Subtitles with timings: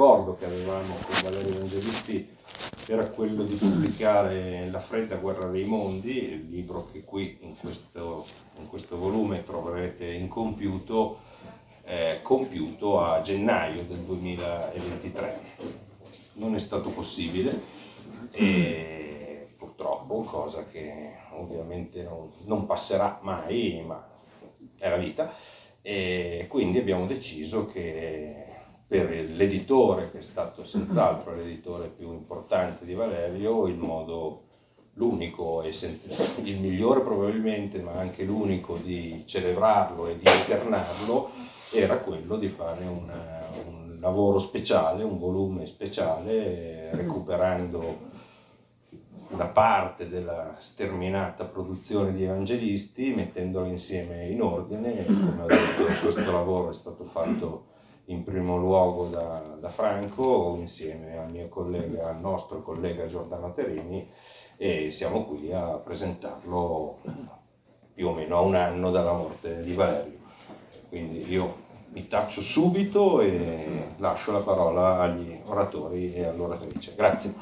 [0.00, 2.26] L'accordo che avevamo con Valerio Evangelisti
[2.86, 8.24] era quello di pubblicare La fredda guerra dei mondi, il libro che qui in questo,
[8.58, 11.18] in questo volume troverete incompiuto,
[11.84, 15.42] eh, compiuto a gennaio del 2023.
[16.36, 17.60] Non è stato possibile
[18.30, 24.02] e purtroppo, cosa che ovviamente non, non passerà mai, ma
[24.78, 25.34] è la vita,
[25.82, 28.49] e quindi abbiamo deciso che
[28.90, 34.42] per l'editore, che è stato senz'altro l'editore più importante di Valerio, il modo,
[34.94, 41.30] l'unico, e il migliore probabilmente, ma anche l'unico di celebrarlo e di eternarlo,
[41.72, 48.08] era quello di fare una, un lavoro speciale, un volume speciale, recuperando
[49.28, 55.04] una parte della sterminata produzione di evangelisti, mettendola insieme in ordine.
[55.04, 57.68] Come ho detto, questo lavoro è stato fatto
[58.10, 64.08] in primo luogo da, da Franco, insieme al mio collega, al nostro collega Giordano Terini,
[64.56, 66.98] e siamo qui a presentarlo
[67.94, 70.18] più o meno a un anno dalla morte di Valerio.
[70.88, 76.94] Quindi io mi taccio subito e lascio la parola agli oratori e all'oratrice.
[76.96, 77.34] Grazie.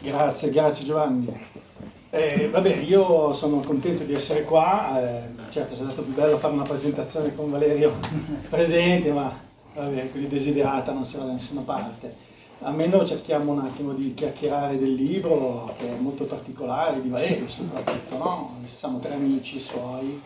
[0.00, 1.64] Grazie, grazie Giovanni.
[2.10, 6.54] Eh, vabbè, io sono contento di essere qua, eh, certo è stato più bello fare
[6.54, 7.92] una presentazione con Valerio
[8.48, 9.45] presente, ma
[9.82, 12.24] vabbè, quindi desiderata non si va da nessuna parte.
[12.60, 18.16] Almeno cerchiamo un attimo di chiacchierare del libro, che è molto particolare, di Valerio soprattutto,
[18.16, 18.58] no?
[18.64, 20.20] Siamo tre amici suoi,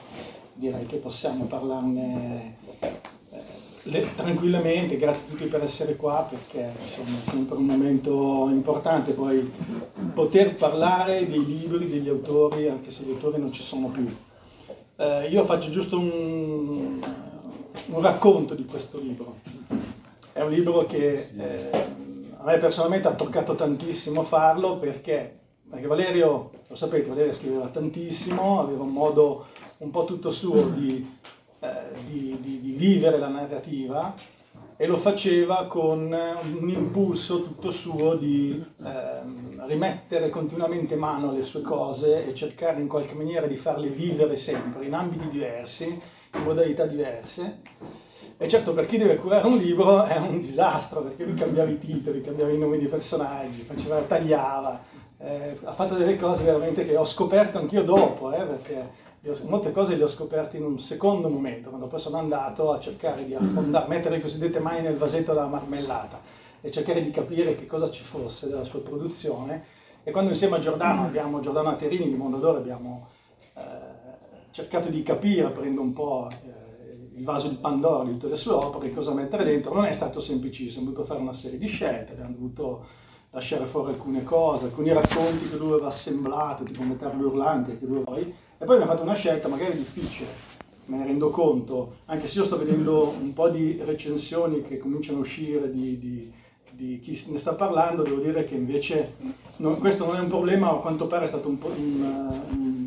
[0.55, 2.57] direi che possiamo parlarne
[3.85, 9.13] le, tranquillamente, grazie a tutti per essere qua perché insomma, è sempre un momento importante
[9.13, 9.51] poi
[10.13, 14.07] poter parlare dei libri, degli autori, anche se gli autori non ci sono più.
[14.97, 17.01] Eh, io faccio giusto un,
[17.91, 19.37] un, racconto di questo libro.
[20.33, 21.71] È un libro che eh,
[22.37, 25.39] a me personalmente ha toccato tantissimo farlo perché,
[25.69, 29.47] perché Valerio, lo sapete, Valerio scriveva tantissimo, aveva un modo
[29.79, 31.17] un po' tutto suo di,
[31.61, 31.69] eh,
[32.07, 34.15] di, di, di vivere la narrativa
[34.77, 41.61] e lo faceva con un impulso tutto suo di eh, rimettere continuamente mano alle sue
[41.61, 46.01] cose e cercare in qualche maniera di farle vivere sempre in ambiti diversi,
[46.35, 47.61] in modalità diverse.
[48.37, 51.79] E certo per chi deve curare un libro è un disastro perché lui cambiava i
[51.79, 54.83] titoli, cambiava i nomi dei personaggi, faceva, tagliava,
[55.19, 59.09] eh, ha fatto delle cose veramente che ho scoperto anch'io dopo, eh, perché
[59.47, 63.27] molte cose le ho scoperte in un secondo momento, quando poi sono andato a cercare
[63.27, 66.21] di affondare, mettere le cosiddette mani nel vasetto della marmellata
[66.63, 69.79] e cercare di capire che cosa ci fosse della sua produzione.
[70.03, 73.09] E quando insieme a Giordano, abbiamo, Giordano Aterini di Mondadori, abbiamo
[73.59, 74.10] eh,
[74.51, 78.53] cercato di capire, aprendo un po' eh, il vaso di Pandora di tutte le sue
[78.53, 82.13] opere, cosa mettere dentro, non è stato semplicissimo, abbiamo dovuto fare una serie di scelte,
[82.13, 82.87] abbiamo dovuto
[83.31, 88.01] lasciare fuori alcune cose, alcuni racconti che lui aveva assemblato, tipo Metallo Urlante, che lui
[88.01, 90.29] poi e poi abbiamo fatto una scelta magari difficile,
[90.87, 95.19] me ne rendo conto, anche se io sto vedendo un po' di recensioni che cominciano
[95.19, 96.33] a uscire di, di,
[96.71, 99.15] di chi ne sta parlando, devo dire che invece
[99.57, 102.80] non, questo non è un problema, ma a quanto pare è stato un, un, un,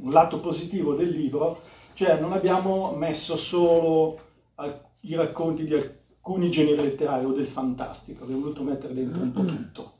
[0.00, 1.60] un lato positivo del libro,
[1.94, 4.18] cioè non abbiamo messo solo
[5.00, 9.44] i racconti di alcuni generi letterari o del fantastico, abbiamo voluto mettere dentro un po'
[9.44, 9.98] tutto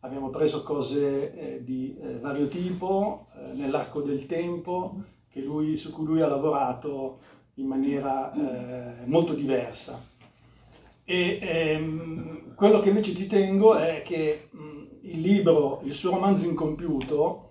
[0.00, 5.02] abbiamo preso cose eh, di eh, vario tipo eh, nell'arco del tempo
[5.34, 7.20] lui, su cui lui ha lavorato
[7.54, 10.02] in maniera eh, molto diversa.
[11.04, 16.46] E ehm, quello che invece ci tengo è che mh, il libro, il suo romanzo
[16.46, 17.49] incompiuto,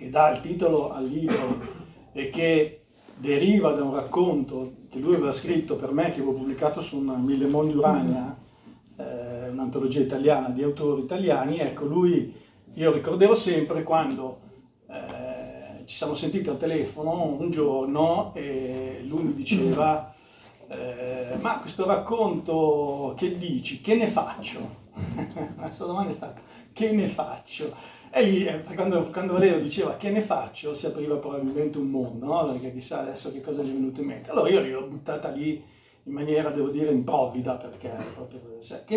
[0.00, 1.58] che dà il titolo al libro
[2.12, 2.84] e che
[3.18, 7.16] deriva da un racconto che lui aveva scritto per me, che avevo pubblicato su una
[7.16, 8.34] Mille Moni Urania,
[8.96, 12.34] eh, un'antologia italiana di autori italiani, ecco lui,
[12.72, 14.38] io ricorderò sempre quando
[14.88, 20.14] eh, ci siamo sentiti al telefono un giorno e lui mi diceva
[20.66, 24.78] eh, ma questo racconto che dici, che ne faccio?
[25.60, 26.40] La sua domanda è stata
[26.72, 27.98] che ne faccio?
[28.12, 32.26] E lì, eh, quando, quando Valerio diceva che ne faccio, si apriva probabilmente un mondo,
[32.26, 32.44] no?
[32.46, 34.30] perché chissà adesso che cosa gli è venuto in mente.
[34.30, 35.62] Allora io l'ho buttata lì
[36.02, 38.40] in maniera, devo dire, improvvida, perché proprio,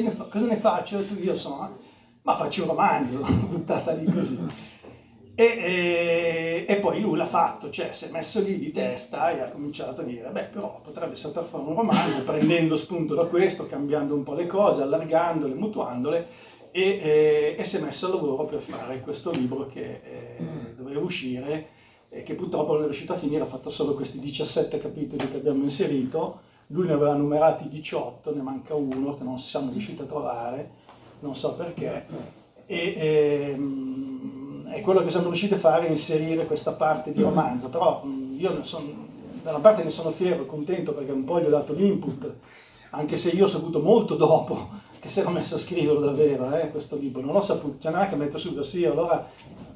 [0.02, 1.04] ne fa, cosa ne faccio?
[1.20, 1.78] Io sono,
[2.24, 3.20] ma faccio un romanzo,
[3.50, 4.40] buttata lì così.
[5.36, 9.42] E, e, e, poi lui l'ha fatto, cioè si è messo lì di testa e
[9.42, 13.66] ha cominciato a dire, beh però potrebbe saltare fuori un romanzo prendendo spunto da questo,
[13.68, 16.28] cambiando un po' le cose, allargandole, mutuandole
[16.74, 21.68] e, e si è messo al lavoro per fare questo libro che eh, doveva uscire
[22.10, 25.38] e che purtroppo non è riuscito a finire, ha fatto solo questi 17 capitoli che
[25.38, 26.52] abbiamo inserito.
[26.68, 30.72] Lui ne aveva numerati 18, ne manca uno che non siamo riusciti a trovare,
[31.20, 32.06] non so perché,
[32.66, 37.22] e, e, ehm, e quello che siamo riusciti a fare è inserire questa parte di
[37.22, 38.04] romanzo, però
[38.36, 39.08] io sono,
[39.44, 42.34] da una parte ne sono fiero e contento perché un po' gli ho dato l'input,
[42.92, 46.70] anche se io ho saputo molto dopo che si era messo a scriverlo davvero eh,
[46.70, 49.30] questo libro, non l'ho saputo, cioè non è che metto subito sì, allora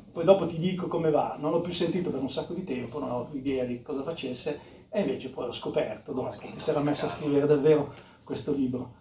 [0.09, 2.97] poi dopo ti dico come va, non l'ho più sentito per un sacco di tempo,
[2.97, 4.57] non ho idea di cosa facesse
[4.89, 7.93] e invece poi l'ho scoperto dopo che si era messo a scrivere davvero
[8.24, 8.93] questo libro.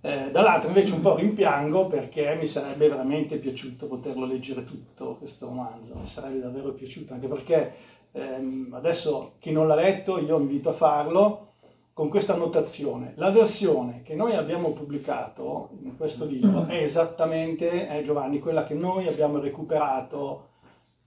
[0.00, 5.46] Eh, dall'altro invece un po' rimpiango perché mi sarebbe veramente piaciuto poterlo leggere tutto questo
[5.46, 7.74] romanzo, mi sarebbe davvero piaciuto anche perché
[8.12, 11.53] ehm, adesso chi non l'ha letto io invito a farlo
[11.94, 13.14] con questa annotazione.
[13.16, 18.74] La versione che noi abbiamo pubblicato in questo libro è esattamente, eh, Giovanni, quella che
[18.74, 20.50] noi abbiamo recuperato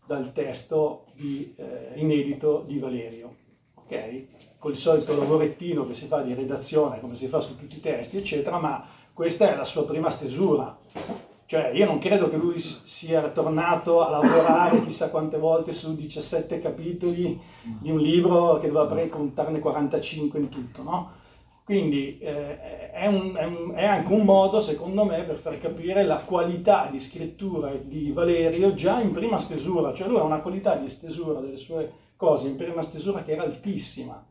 [0.06, 3.46] dal testo di, eh, inedito di Valerio
[3.88, 4.58] ok?
[4.60, 7.82] Con il solito lavorettino che si fa di redazione, come si fa su tutti i
[7.82, 10.78] testi, eccetera, ma questa è la sua prima stesura.
[11.48, 16.60] Cioè, io non credo che lui sia tornato a lavorare chissà quante volte su 17
[16.60, 17.40] capitoli
[17.80, 21.12] di un libro che doveva contarne 45 in tutto, no?
[21.64, 26.04] Quindi eh, è, un, è, un, è, anche un modo, secondo me, per far capire
[26.04, 30.76] la qualità di scrittura di Valerio già in prima stesura, cioè lui ha una qualità
[30.76, 34.22] di stesura delle sue cose in prima stesura che era altissima.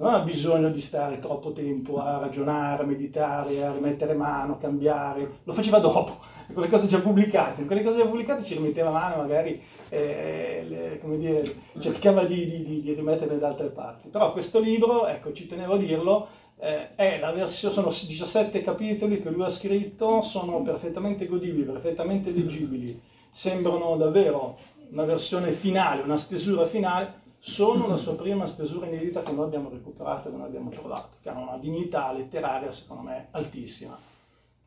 [0.00, 4.56] Non ha bisogno di stare troppo tempo a ragionare, a meditare, a rimettere mano, a
[4.56, 6.16] cambiare, lo faceva dopo,
[6.54, 7.66] con le cose già pubblicate.
[7.66, 12.64] Con le cose già pubblicate ci rimetteva mano, magari eh, le, come dire, cercava di,
[12.64, 14.08] di, di rimetterle da altre parti.
[14.08, 16.28] Però questo libro, ecco, ci tenevo a dirlo,
[16.58, 16.88] eh,
[17.34, 22.98] versione, sono 17 capitoli che lui ha scritto, sono perfettamente godibili, perfettamente leggibili,
[23.30, 24.56] sembrano davvero
[24.92, 29.70] una versione finale, una stesura finale, sono la sua prima stesura inedita che noi abbiamo
[29.70, 33.98] recuperato che noi abbiamo trovato, che ha una dignità letteraria secondo me altissima.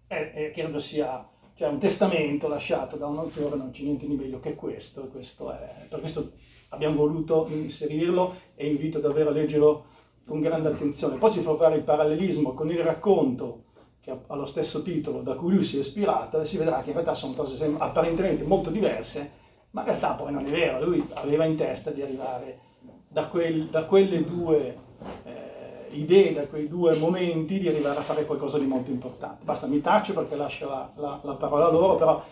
[0.08, 4.16] E, e credo sia cioè, un testamento lasciato da un autore, non c'è niente di
[4.16, 6.32] meglio che questo, questo è, per questo
[6.70, 9.86] abbiamo voluto inserirlo e invito davvero a leggerlo
[10.26, 11.18] con grande attenzione.
[11.18, 13.66] Poi si fa fare il parallelismo con il racconto
[14.02, 16.88] che ha lo stesso titolo da cui lui si è ispirato e si vedrà che
[16.88, 19.42] in realtà sono cose apparentemente molto diverse,
[19.74, 22.60] ma in realtà poi non è vero, lui aveva in testa di arrivare
[23.08, 24.78] da, quel, da quelle due
[25.24, 29.44] eh, idee, da quei due momenti, di arrivare a fare qualcosa di molto importante.
[29.44, 32.24] Basta, mi taccio perché lascio la, la, la parola a loro, però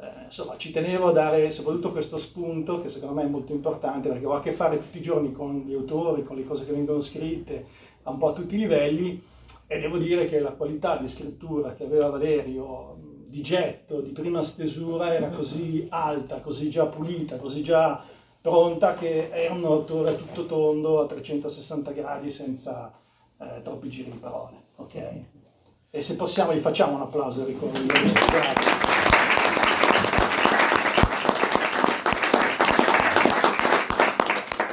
[0.00, 4.08] eh, insomma ci tenevo a dare soprattutto questo spunto che secondo me è molto importante
[4.08, 6.72] perché ho a che fare tutti i giorni con gli autori, con le cose che
[6.72, 7.66] vengono scritte,
[8.02, 9.22] un po' a tutti i livelli
[9.68, 12.96] e devo dire che la qualità di scrittura che aveva Valerio
[13.30, 18.02] di getto, di prima stesura era così alta, così già pulita, così già
[18.40, 22.92] pronta che era un autore tutto tondo a 360 gradi senza
[23.38, 24.56] eh, troppi giri di parole.
[24.76, 25.24] Okay?
[25.90, 27.70] E se possiamo gli facciamo un applauso Enrico.
[27.70, 28.78] Grazie.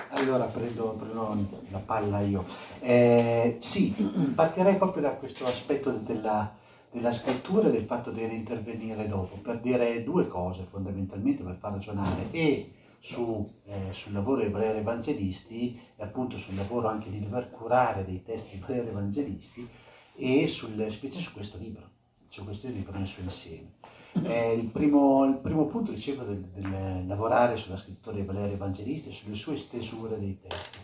[0.10, 2.44] Allora prendo, prendo, la palla io.
[2.80, 3.94] Eh, sì,
[4.34, 6.54] partirei proprio da questo aspetto della,
[6.98, 11.74] della scrittura e del fatto di intervenire dopo, per dire due cose fondamentalmente, per far
[11.74, 17.50] ragionare, e su, eh, sul lavoro Valerio Evangelisti, e appunto sul lavoro anche di dover
[17.52, 19.68] curare dei testi Valerio Evangelisti,
[20.16, 21.84] e sul, specie su questo libro,
[22.28, 23.76] su questo libro nel suo insieme.
[24.24, 29.10] Eh, il, primo, il, primo, punto, dicevo, del, del, lavorare sulla scrittura di Valerio Evangelisti
[29.10, 30.80] e sulle sue stesure dei testi.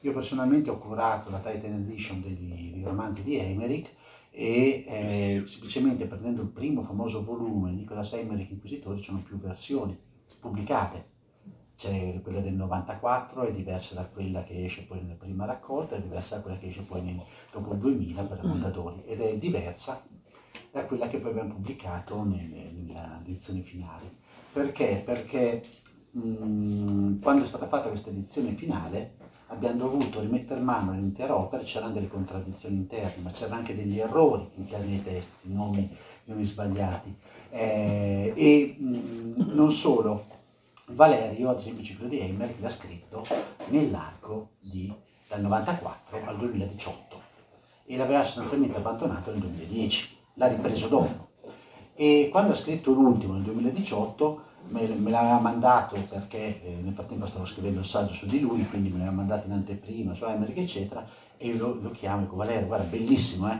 [0.00, 3.88] Io personalmente ho curato la Titan Edition dei romanzi di Emmerich
[4.34, 9.96] e eh, semplicemente prendendo il primo famoso volume, Nicolas Emmerich Inquisitori, ci sono più versioni
[10.40, 11.10] pubblicate.
[11.76, 16.00] C'è quella del 94, è diversa da quella che esce poi nella prima raccolta, è
[16.00, 17.20] diversa da quella che esce poi nel,
[17.50, 20.02] dopo il 2000 per Mondadori ed è diversa
[20.70, 24.10] da quella che poi abbiamo pubblicato nelle, nella edizione finale.
[24.52, 25.02] Perché?
[25.04, 25.62] Perché
[26.12, 29.16] mh, quando è stata fatta questa edizione finale
[29.52, 34.48] abbiamo dovuto rimettere mano all'intera opera, c'erano delle contraddizioni interne, ma c'erano anche degli errori
[34.56, 35.88] interni nei testi, nomi,
[36.24, 37.14] nomi sbagliati.
[37.50, 40.24] Eh, e mh, non solo,
[40.86, 43.24] Valerio, ad esempio il ciclo di Heimer, l'ha scritto
[43.68, 44.92] nell'arco di,
[45.28, 47.20] dal 94 al 2018
[47.84, 51.30] e l'aveva sostanzialmente abbandonato nel 2010, l'ha ripreso dopo.
[51.94, 57.26] E quando ha scritto l'ultimo nel 2018 me, me l'aveva mandato perché eh, nel frattempo
[57.26, 60.60] stavo scrivendo il saggio su di lui, quindi me l'aveva mandato in anteprima su America,
[60.60, 63.58] eccetera, e io lo, lo chiamo e dico Valerio, guarda, bellissimo, eh?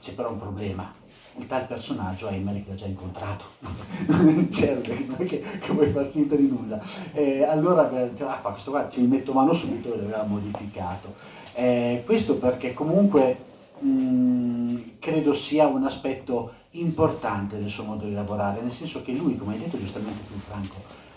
[0.00, 1.02] c'è però un problema.
[1.36, 3.44] Il tal personaggio Emerick l'ha già incontrato,
[4.52, 6.80] certo, non è che, che, vuoi far finta di nulla.
[7.12, 11.14] Eh, allora ah, questo qua ci metto mano subito e l'aveva modificato.
[11.54, 13.36] Eh, questo perché comunque
[13.80, 19.36] mh, credo sia un aspetto importante del suo modo di lavorare, nel senso che lui,
[19.36, 20.76] come hai detto giustamente tu Franco,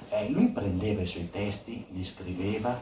[0.09, 2.79] eh, lui prendeva i suoi testi, li scriveva,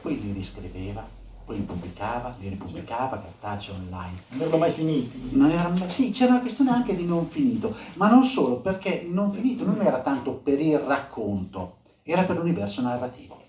[0.00, 1.06] poi li riscriveva,
[1.44, 4.22] poi li pubblicava, li ripubblicava, cartaceo online.
[4.30, 5.30] Non erano mai finiti.
[5.30, 9.32] Non era, sì, c'era una questione anche di non finito, ma non solo, perché non
[9.32, 13.39] finito non era tanto per il racconto, era per l'universo narrativo.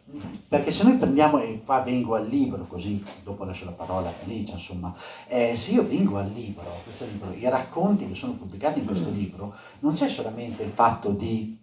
[0.48, 4.12] Perché se noi prendiamo, e qua vengo al libro, così dopo lascio la parola a
[4.12, 4.94] Felice, insomma,
[5.28, 6.64] eh, se io vengo al libro,
[7.00, 11.60] libro, i racconti che sono pubblicati in questo libro, non c'è solamente il fatto di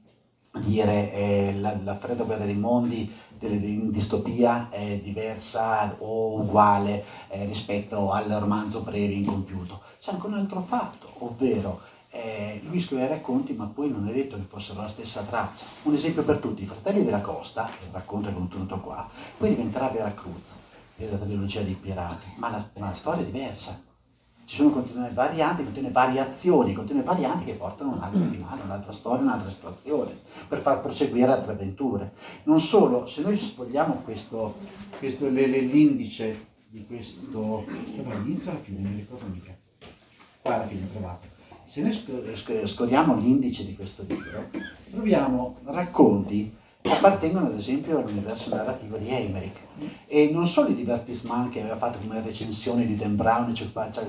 [0.61, 7.45] dire eh, la, la fredda guerra dei mondi in distopia è diversa o uguale eh,
[7.45, 9.83] rispetto al romanzo breve incompiuto.
[10.01, 14.37] C'è anche un altro fatto, ovvero eh, lui scrive racconti ma poi non è detto
[14.37, 15.65] che fossero la stessa traccia.
[15.83, 19.89] Un esempio per tutti, i Fratelli della Costa, il racconto è contenuto qua, poi diventerà
[19.89, 20.55] Veracruz,
[20.97, 23.83] la trilogia dei pirati, ma la, ma la storia è diversa.
[24.45, 28.93] Ci sono continue varianti, continue variazioni, continue varianti che portano a un altro finale, un'altra
[28.93, 32.13] storia, un'altra situazione, per far proseguire altre avventure.
[32.45, 34.55] Non solo, se noi spogliamo questo,
[34.99, 37.67] questo l'indice di questo...
[37.95, 38.81] Dov'è l'inizio o la fine?
[38.81, 39.55] Non ricordo mica.
[40.41, 41.28] Qua alla fine, trovate
[41.69, 41.93] se noi
[42.67, 44.49] scorriamo l'indice di questo libro,
[44.91, 49.59] troviamo racconti che appartengono ad esempio all'universo narrativo di Emmerich
[50.07, 53.67] e non solo i divertissement che aveva fatto come recensioni di Dan Brown e c'è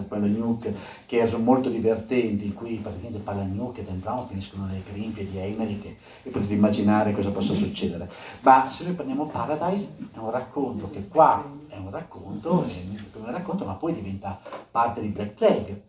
[0.07, 0.73] quello Nuke
[1.05, 3.21] che sono molto divertenti in cui praticamente
[3.53, 7.55] Nuke e Dan Brown finiscono nelle grinfie di Emmerich e, e potete immaginare cosa possa
[7.55, 8.09] succedere.
[8.39, 13.31] Ma se noi prendiamo Paradise è un racconto che qua è un racconto, è un
[13.31, 14.39] racconto ma poi diventa
[14.71, 15.87] parte di Black Flag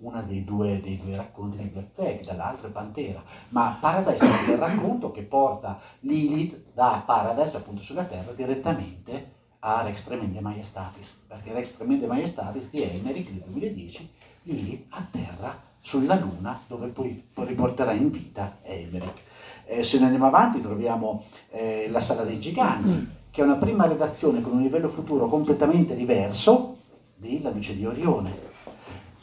[0.00, 4.52] uno dei due, dei due racconti di Black Flag, dall'altro è Pantera, ma Paradise è
[4.52, 11.08] il racconto che porta Lilith da Paradise, appunto sulla Terra, direttamente a Rex Tremende Majestatis,
[11.26, 14.10] perché Rex Tremende Majestatis di Emmerich del 2010
[14.42, 19.20] Lilith atterra sulla Luna dove poi, riporterà in vita Emmerich.
[19.64, 23.86] Eh, se noi andiamo avanti troviamo eh, la Sala dei Giganti, che è una prima
[23.86, 26.76] redazione con un livello futuro completamente diverso
[27.14, 28.47] di La luce di Orione,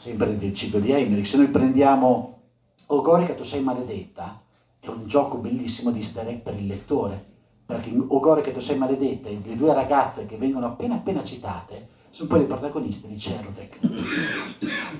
[0.06, 1.26] sempre del ciclo di Emmerich.
[1.26, 2.34] Se noi prendiamo
[2.86, 4.40] Ogorica, tu sei maledetta,
[4.78, 7.24] è un gioco bellissimo di egg per il lettore,
[7.66, 12.28] perché in Ogorica, tu sei maledetta, le due ragazze che vengono appena appena citate, sono
[12.28, 13.78] poi le protagoniste di Cerudek.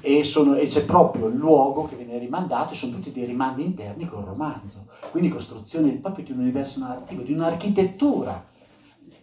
[0.00, 3.64] E, sono, e, c'è proprio il luogo che viene rimandato, e sono tutti dei rimandi
[3.64, 4.86] interni col romanzo.
[5.12, 8.44] Quindi costruzione proprio di un universo narrativo, di un'architettura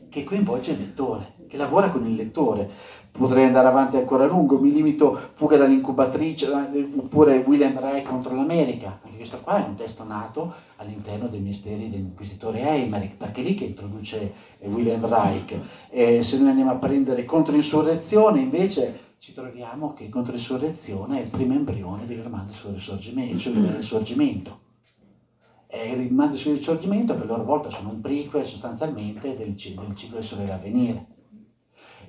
[0.08, 4.58] che coinvolge il lettore, che lavora con il lettore potrei andare avanti ancora a lungo,
[4.58, 9.76] mi limito Fuga dall'incubatrice eh, oppure William Reich contro l'America, anche questo qua è un
[9.76, 15.56] testo nato all'interno dei misteri dell'inquisitore Eimerick, perché è lì che introduce eh, William Reich.
[15.90, 21.54] E se noi andiamo a prendere Controinsurrezione invece ci troviamo che Controinsurrezione è il primo
[21.54, 23.38] embrione del romanzo sul risorgimento.
[23.38, 24.60] Sul risorgimento.
[25.68, 30.16] E I romanzi sul risorgimento per loro volta sono un prequel sostanzialmente del, del ciclo
[30.16, 30.58] del Sole da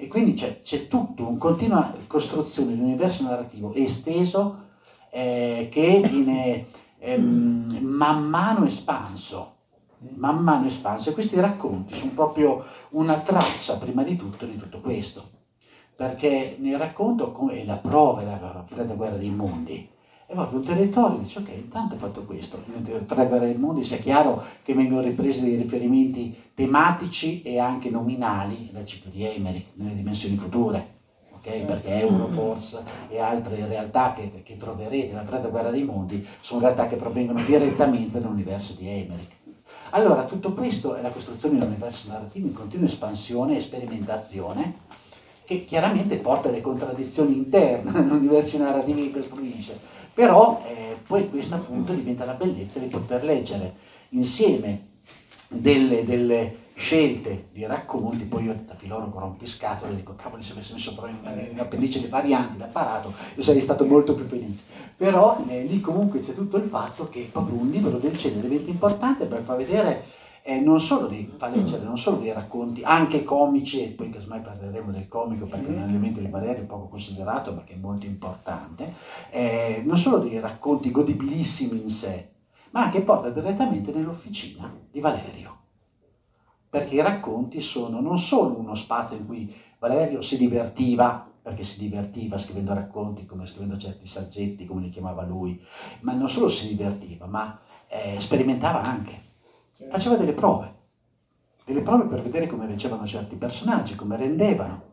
[0.05, 4.65] e quindi c'è, c'è tutto, una continua costruzione di un universo narrativo esteso
[5.11, 6.67] eh, che viene
[6.99, 9.55] ehm, man mano espanso,
[10.17, 11.09] man mano espanso.
[11.09, 15.31] E questi racconti sono proprio una traccia, prima di tutto, di tutto questo.
[15.97, 19.89] Perché nel racconto, è la prova della fredda guerra dei mondi,
[20.27, 22.63] è proprio un territorio, dice ok, intanto ho fatto questo,
[23.07, 28.71] fra guerra dei mondi sia chiaro che vengono ripresi dei riferimenti tematici e anche nominali
[28.73, 30.87] dal ciclo di Emery nelle dimensioni future,
[31.37, 31.67] okay?
[31.67, 36.87] perché Euroforce e altre realtà che, che troverete nella fredda guerra dei mondi sono realtà
[36.87, 39.29] che provengono direttamente dall'universo di Emery.
[39.91, 44.75] Allora, tutto questo è la costruzione di un universo narrativo in continua espansione e sperimentazione,
[45.45, 51.93] che chiaramente porta alle contraddizioni interne nell'universo narrativo che costruisce però eh, poi questa appunto
[51.93, 53.75] diventa la bellezza di poter leggere
[54.11, 54.93] insieme
[55.49, 60.95] delle, delle scelte di racconti, poi io da filologo rompiscatole dico cavolo se avessi messo
[60.95, 64.63] però in, appendice le varianti d'apparato io sarei stato molto più felice.
[64.97, 68.71] Però eh, lì comunque c'è tutto il fatto che proprio un libro del genere diventa
[68.71, 70.05] importante per far vedere
[70.47, 74.43] eh, non solo di far leggere, non solo dei racconti, anche comici, e poi casomai
[74.43, 78.95] parleremo del comico perché è un elemento di Valerio poco considerato perché è molto importante,
[79.31, 82.29] eh, non solo dei racconti godibilissimi in sé,
[82.73, 85.57] ma anche porta direttamente nell'officina di Valerio.
[86.69, 91.79] Perché i racconti sono non solo uno spazio in cui Valerio si divertiva, perché si
[91.79, 95.59] divertiva scrivendo racconti, come scrivendo certi saggetti, come li chiamava lui,
[96.01, 99.24] ma non solo si divertiva, ma eh, sperimentava anche
[99.91, 100.73] faceva delle prove,
[101.65, 104.93] delle prove per vedere come reggevano certi personaggi, come rendevano,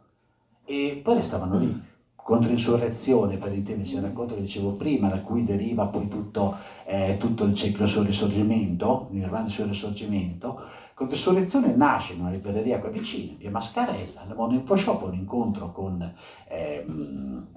[0.66, 1.90] e poi restavano lì.
[2.16, 7.46] Controinsurrezione, per intenderci, il racconto che dicevo prima, da cui deriva poi tutto, eh, tutto
[7.46, 10.62] il ciclo sul risorgimento, il romanzo sul risorgimento.
[10.94, 16.14] Controinsurrezione nasce in una libreria qua vicino, via Mascarella, al Mondo Infoshop, un incontro con,
[16.48, 17.48] ehm,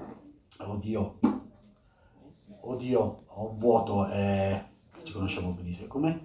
[0.61, 1.19] oddio,
[2.61, 4.65] oddio, ho un vuoto, eh,
[5.03, 6.19] ci conosciamo benissimo, com'è?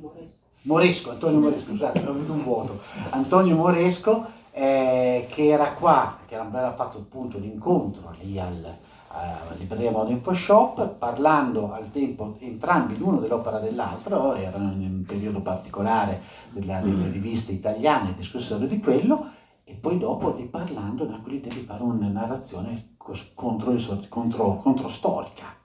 [0.64, 2.82] Moresco, Antonio Moresco, scusate, ho avuto un vuoto.
[3.12, 8.76] Antonio Moresco eh, che era qua, che aveva fatto appunto l'incontro lì al,
[9.08, 15.04] alla libreria Modo Info Shop, parlando al tempo entrambi l'uno dell'opera dell'altro, erano in un
[15.06, 17.12] periodo particolare della, delle mm.
[17.12, 19.30] riviste italiane, discussero di quello,
[19.64, 22.96] e poi dopo lì parlando nacque l'idea di fare una narrazione
[23.34, 23.76] contro,
[24.10, 25.56] contro, contro storica,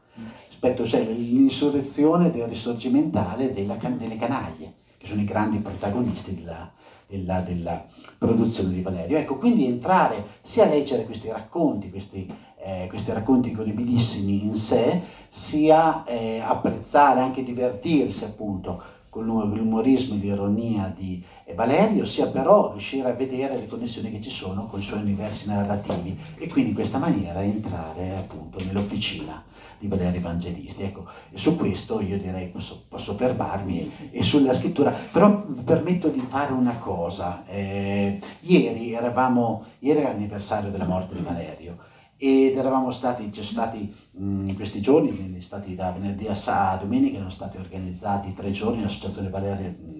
[0.46, 6.70] rispetto cioè l'insurrezione del risorgimentale della, delle canaglie che sono i grandi protagonisti della,
[7.06, 7.86] della, della
[8.18, 9.18] produzione di Valerio.
[9.18, 12.26] Ecco, quindi entrare sia a leggere questi racconti, questi,
[12.64, 20.18] eh, questi racconti godibilissimi in sé, sia eh, apprezzare, anche divertirsi appunto con l'umorismo e
[20.18, 24.82] l'ironia di Valerio, sia però riuscire a vedere le connessioni che ci sono con i
[24.82, 29.40] suoi universi narrativi e quindi in questa maniera entrare appunto nell'officina
[29.78, 30.82] di Valerio Evangelisti.
[30.82, 36.08] Ecco, su questo io direi posso, posso fermarmi e, e, sulla scrittura, però mi permetto
[36.08, 37.44] di fare una cosa.
[37.46, 41.76] Eh, ieri eravamo, ieri era l'anniversario della morte di Valerio
[42.16, 47.16] ed eravamo stati, ci sono stati mh, in questi giorni, stati da venerdì a domenica,
[47.16, 49.92] erano stati organizzati tre giorni l'associazione Valerio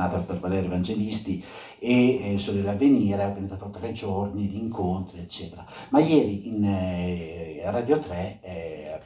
[0.00, 1.44] nata per Valerio Evangelisti
[1.82, 5.64] e eh, Sole l'Avvenire ha organizzato tre giorni di incontri, eccetera.
[5.88, 9.00] Ma ieri in eh, Radio 3 eh,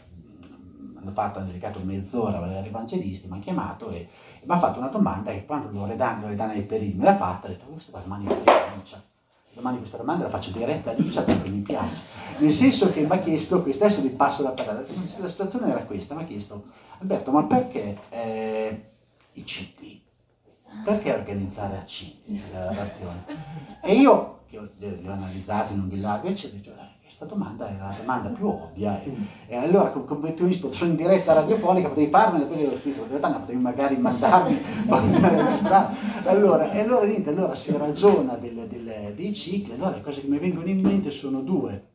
[0.98, 4.80] hanno fatto, hanno dedicato mezz'ora agli evangelisti, mi hanno chiamato e, e mi ha fatto
[4.80, 8.36] una domanda che quando Loredana, Loredana Perini me l'ha fatta, ho detto, questa domani è
[8.76, 9.02] Licia.
[9.54, 11.94] Domani questa domanda la faccio diretta a Licia perché mi piace.
[12.38, 15.84] Nel senso che mi ha chiesto, questo adesso vi passo la parola, la situazione era
[15.84, 16.64] questa, mi ha chiesto,
[16.98, 18.90] Alberto, ma perché eh,
[19.34, 20.03] i cicli?
[20.82, 23.24] Perché organizzare a cicli la razione?
[23.82, 27.68] E io, che ho, li ho analizzati in un largo, eccetera, ho eh, questa domanda
[27.68, 29.14] è la domanda più ovvia e,
[29.46, 33.08] e allora come tu visto sono in diretta radiofonica potevi farmela poi avevo scritto in
[33.08, 34.58] realtà potevi magari mandarmi
[36.24, 40.26] allora e allora niente allora si ragiona del, del, dei cicli allora le cose che
[40.26, 41.90] mi vengono in mente sono due.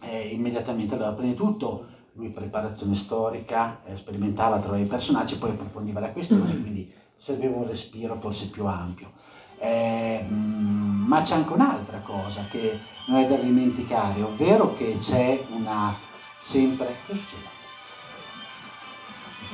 [0.00, 5.50] Eh, immediatamente allora prima di tutto lui preparazione storica eh, sperimentava trovare i personaggi poi
[5.50, 9.16] approfondiva la questione quindi serviva un respiro forse più ampio
[9.60, 15.94] eh, ma c'è anche un'altra cosa che non è da dimenticare, ovvero che c'è una
[16.40, 16.94] sempre...
[17.06, 17.56] Cosa succede?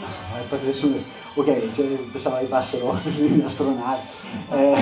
[0.02, 0.40] Ah,
[1.34, 4.00] ok, cioè, pensavo che passero le astronavi.
[4.50, 4.76] Eh,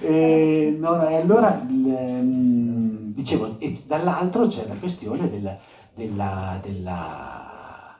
[0.06, 5.58] eh, no, allora, ehm, dicevo, e dall'altro c'è la questione del,
[5.94, 7.96] della, della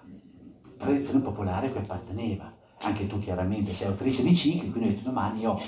[0.79, 5.59] tradizione popolare a cui apparteneva anche tu chiaramente sei autrice di cicli, quindi domani io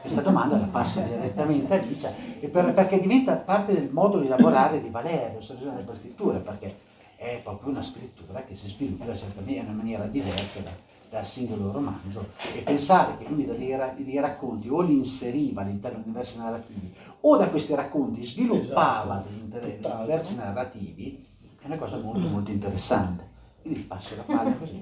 [0.00, 2.12] questa domanda la passo direttamente a Licia,
[2.50, 6.74] per, perché diventa parte del modo di lavorare di Valerio, Sorgente della scrittura, perché
[7.16, 9.12] è proprio una scrittura che si sviluppa
[9.46, 10.70] in una maniera diversa da,
[11.10, 16.38] dal singolo romanzo e pensare che lui dei, racconti o li inseriva all'interno di diversi
[16.38, 19.58] narrativi o da questi racconti sviluppava esatto.
[19.58, 21.26] degli diversi narrativi
[21.60, 23.28] è una cosa molto molto interessante.
[23.60, 24.78] Quindi passo la palla così.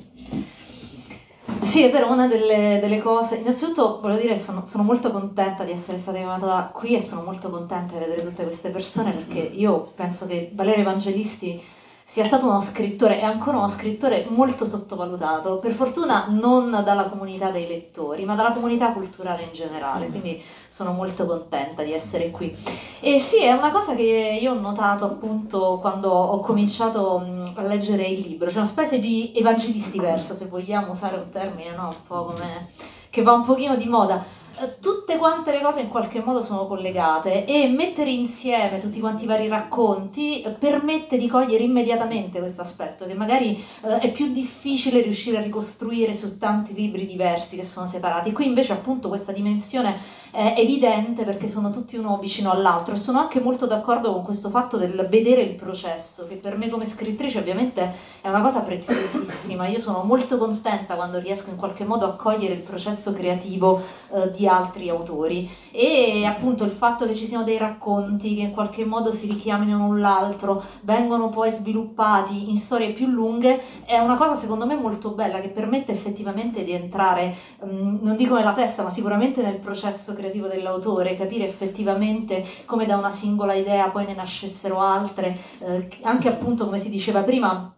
[1.60, 5.72] Sì, è vero, una delle, delle, cose, innanzitutto voglio dire sono, sono, molto contenta di
[5.72, 9.90] essere stata chiamata qui e sono molto contenta di vedere tutte queste persone perché io
[9.94, 11.60] penso che Valerio Evangelisti
[12.04, 17.50] sia stato uno scrittore e ancora uno scrittore molto sottovalutato, per fortuna non dalla comunità
[17.50, 22.56] dei lettori, ma dalla comunità culturale in generale, quindi sono molto contenta di essere qui.
[23.00, 28.06] E sì, è una cosa che io ho notato appunto quando ho cominciato a leggere
[28.06, 31.88] il libro, c'è una specie di evangelisti versa, se vogliamo usare un termine, no?
[31.88, 32.70] Un po' come
[33.10, 34.42] che va un pochino di moda
[34.80, 39.26] tutte quante le cose in qualche modo sono collegate e mettere insieme tutti quanti i
[39.26, 45.00] vari racconti eh, permette di cogliere immediatamente questo aspetto che magari eh, è più difficile
[45.02, 48.32] riuscire a ricostruire su tanti libri diversi che sono separati.
[48.32, 53.20] Qui invece appunto questa dimensione è evidente perché sono tutti uno vicino all'altro e sono
[53.20, 57.38] anche molto d'accordo con questo fatto del vedere il processo che per me come scrittrice
[57.38, 59.68] ovviamente è una cosa preziosissima.
[59.68, 63.80] Io sono molto contenta quando riesco in qualche modo a cogliere il processo creativo
[64.12, 68.52] eh, di altri autori e appunto il fatto che ci siano dei racconti che in
[68.52, 74.14] qualche modo si richiamino l'un l'altro, vengono poi sviluppati in storie più lunghe, è una
[74.16, 78.84] cosa secondo me molto bella che permette effettivamente di entrare, mh, non dico nella testa,
[78.84, 84.14] ma sicuramente nel processo creativo dell'autore, capire effettivamente come da una singola idea poi ne
[84.14, 87.74] nascessero altre, eh, anche appunto come si diceva prima,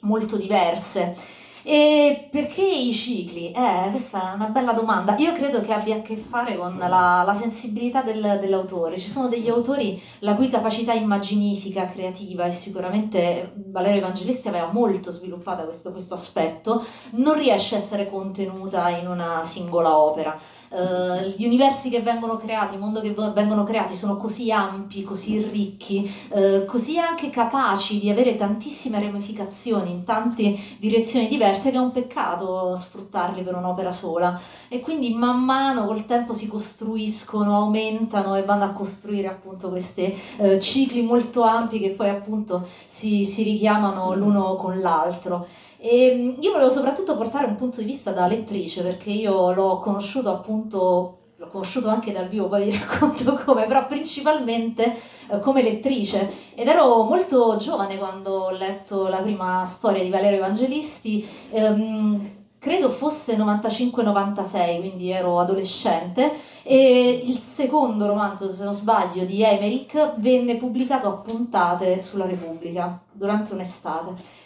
[0.00, 1.16] molto diverse.
[1.70, 3.52] E perché i cicli?
[3.52, 5.14] Eh, questa è una bella domanda.
[5.18, 8.98] Io credo che abbia a che fare con la, la sensibilità del, dell'autore.
[8.98, 15.12] Ci sono degli autori la cui capacità immaginifica, creativa, e sicuramente Valerio Evangelisti aveva molto
[15.12, 20.40] sviluppata questo, questo aspetto, non riesce a essere contenuta in una singola opera.
[20.70, 25.42] Uh, gli universi che vengono creati, i mondi che vengono creati sono così ampi, così
[25.42, 31.80] ricchi, uh, così anche capaci di avere tantissime ramificazioni in tante direzioni diverse che è
[31.80, 34.38] un peccato sfruttarli per un'opera sola.
[34.68, 40.14] E quindi man mano col tempo si costruiscono, aumentano e vanno a costruire appunto questi
[40.36, 45.46] uh, cicli molto ampi che poi appunto si, si richiamano l'uno con l'altro.
[45.78, 49.78] E ehm, io volevo soprattutto portare un punto di vista da lettrice perché io l'ho
[49.78, 54.96] conosciuto appunto l'ho conosciuto anche dal vivo, poi vi racconto come, però principalmente
[55.28, 56.30] eh, come lettrice.
[56.54, 62.90] Ed ero molto giovane quando ho letto la prima storia di Valerio Evangelisti, ehm, credo
[62.90, 66.32] fosse 95-96, quindi ero adolescente,
[66.64, 73.00] e il secondo romanzo, se non sbaglio, di Emerick venne pubblicato a puntate sulla Repubblica
[73.12, 74.37] durante un'estate.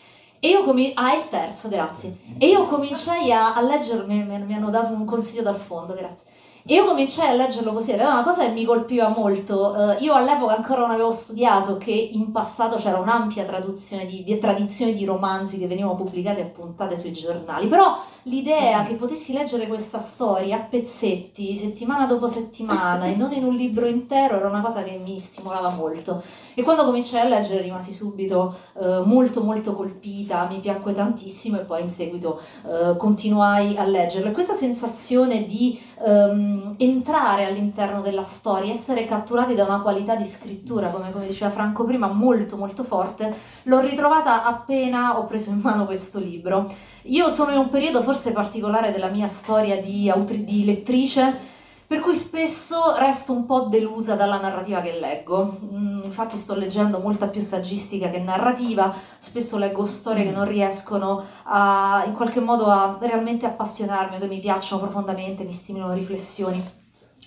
[0.44, 2.16] E io comi- ah, il terzo, grazie.
[2.36, 6.32] E io cominciai a, a leggermi, mi, mi hanno dato un consiglio dal fondo, grazie.
[6.66, 9.72] E io cominciai a leggerlo così, era una cosa che mi colpiva molto.
[9.76, 14.36] Uh, io all'epoca ancora non avevo studiato che in passato c'era un'ampia traduzione di, di,
[14.40, 19.66] tradizione di romanzi che venivano pubblicati e appuntate sui giornali, però l'idea che potessi leggere
[19.66, 24.60] questa storia a pezzetti, settimana dopo settimana, e non in un libro intero, era una
[24.60, 26.22] cosa che mi stimolava molto.
[26.54, 31.64] E quando cominciai a leggere rimasi subito uh, molto molto colpita, mi piacque tantissimo e
[31.64, 34.28] poi in seguito uh, continuai a leggerlo.
[34.28, 40.26] E questa sensazione di um, entrare all'interno della storia, essere catturati da una qualità di
[40.26, 45.60] scrittura, come, come, diceva Franco prima, molto molto forte, l'ho ritrovata appena ho preso in
[45.60, 46.72] mano questo libro.
[47.06, 51.50] Io sono in un periodo forse particolare della mia storia di, autri- di lettrice,
[51.84, 55.58] per cui spesso resto un po' delusa dalla narrativa che leggo.
[55.64, 61.24] Mm, infatti sto leggendo molta più saggistica che narrativa, spesso leggo storie che non riescono
[61.42, 66.64] a, in qualche modo a realmente appassionarmi, che mi piacciono profondamente, mi stimolano riflessioni.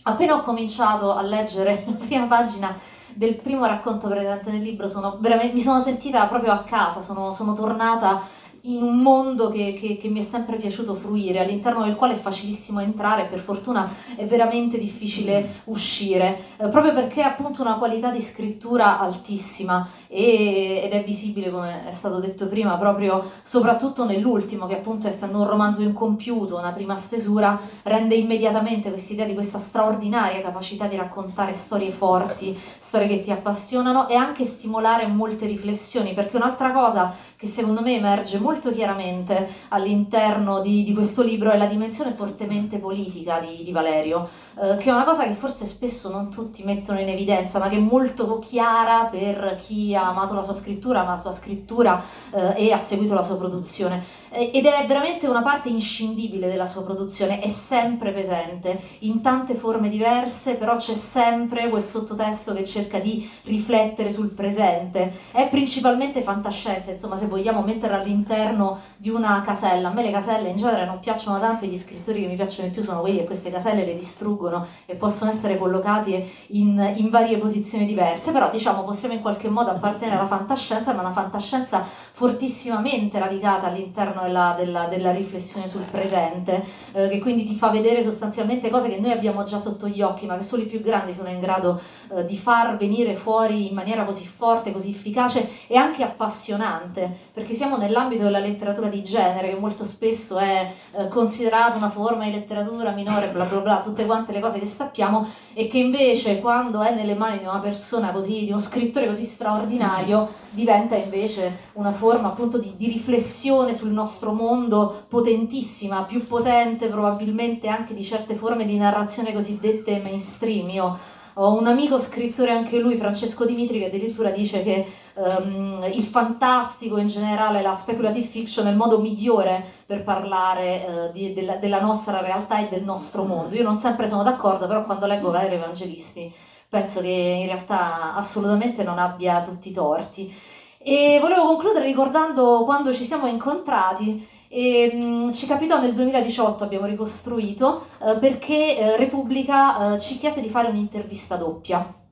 [0.03, 2.75] Appena ho cominciato a leggere la prima pagina
[3.13, 7.53] del primo racconto presente nel libro, sono mi sono sentita proprio a casa, sono, sono
[7.53, 12.13] tornata in un mondo che, che, che, mi è sempre piaciuto fruire, all'interno del quale
[12.13, 17.75] è facilissimo entrare, per fortuna è veramente difficile uscire, eh, proprio perché ha appunto una
[17.75, 24.05] qualità di scrittura altissima e, ed è visibile, come è stato detto prima, proprio soprattutto
[24.05, 29.59] nell'ultimo, che appunto essendo un romanzo incompiuto, una prima stesura, rende immediatamente quest'idea di questa
[29.59, 36.13] straordinaria capacità di raccontare storie forti, storie che ti appassionano e anche stimolare molte riflessioni,
[36.13, 37.13] perché un'altra cosa
[37.45, 42.77] che secondo me emerge molto chiaramente all'interno di, di questo libro è la dimensione fortemente
[42.77, 44.27] politica di, di Valerio,
[44.57, 47.75] eh, che è una cosa che forse spesso non tutti mettono in evidenza, ma che
[47.75, 52.67] è molto chiara per chi ha amato la sua scrittura, ama la sua scrittura eh,
[52.67, 54.23] e ha seguito la sua produzione.
[54.29, 59.89] ed è veramente una parte inscindibile della sua produzione, è sempre presente, in tante forme
[59.89, 65.13] diverse, però c'è sempre quel sottotesto che cerca di riflettere sul presente.
[65.31, 69.89] È principalmente fantascienza, insomma, se vogliamo metterla all'interno di una casella.
[69.89, 72.73] A me le caselle in genere non piacciono tanto, gli scrittori che mi piacciono di
[72.73, 74.44] più sono quelli che queste caselle le distruggono
[74.85, 79.71] e possono essere collocati in, in varie posizioni diverse, però diciamo possiamo in qualche modo
[79.71, 86.63] appartenere alla fantascienza, ma una fantascienza fortissimamente radicata all'interno della, della, della riflessione sul presente,
[86.93, 90.25] eh, che quindi ti fa vedere sostanzialmente cose che noi abbiamo già sotto gli occhi,
[90.25, 91.81] ma che solo i più grandi sono in grado
[92.15, 97.53] eh, di far venire fuori in maniera così forte, così efficace e anche appassionante, perché
[97.53, 102.31] siamo nell'ambito della letteratura di genere, che molto spesso è eh, considerata una forma di
[102.31, 106.81] letteratura minore, bla bla bla, tutte quante le cose che sappiamo, e che invece quando
[106.81, 111.91] è nelle mani di una persona così, di uno scrittore così straordinario, diventa invece una
[111.91, 118.35] forma appunto di, di riflessione sul nostro mondo potentissima, più potente probabilmente anche di certe
[118.35, 120.69] forme di narrazione cosiddette mainstream.
[120.69, 120.97] Io
[121.37, 126.97] ho un amico scrittore anche lui, Francesco Dimitri, che addirittura dice che um, il fantastico
[126.97, 131.81] in generale, la speculative fiction è il modo migliore per parlare uh, di, della, della,
[131.81, 133.55] nostra realtà e del nostro mondo.
[133.55, 136.31] Io non sempre sono d'accordo, però quando leggo Valerio Evangelisti
[136.67, 140.33] penso che in realtà assolutamente non abbia tutti i torti.
[140.77, 146.85] E volevo concludere ricordando quando ci siamo incontrati e, mm, ci capitò nel 2018, abbiamo
[146.85, 152.04] ricostruito, eh, perché eh, Repubblica ci chiese di fare un'intervista doppia.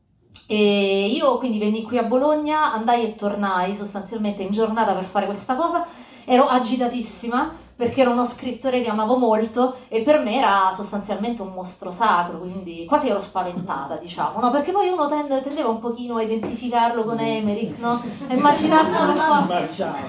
[0.45, 5.25] E io quindi venni qui a Bologna, andai e tornai sostanzialmente in giornata per fare
[5.25, 5.85] questa cosa,
[6.25, 11.51] ero agitatissima perché era uno scrittore che amavo molto e per me era sostanzialmente un
[11.53, 14.51] mostro sacro, quindi quasi ero spaventata, diciamo, no?
[14.51, 18.01] Perché poi uno tende, tendeva un pochino a identificarlo con Emerick, no?
[18.27, 19.53] A immaginarselo un po'...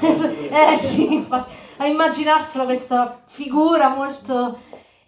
[0.55, 1.27] eh sì,
[1.77, 4.59] a immaginarselo questa figura molto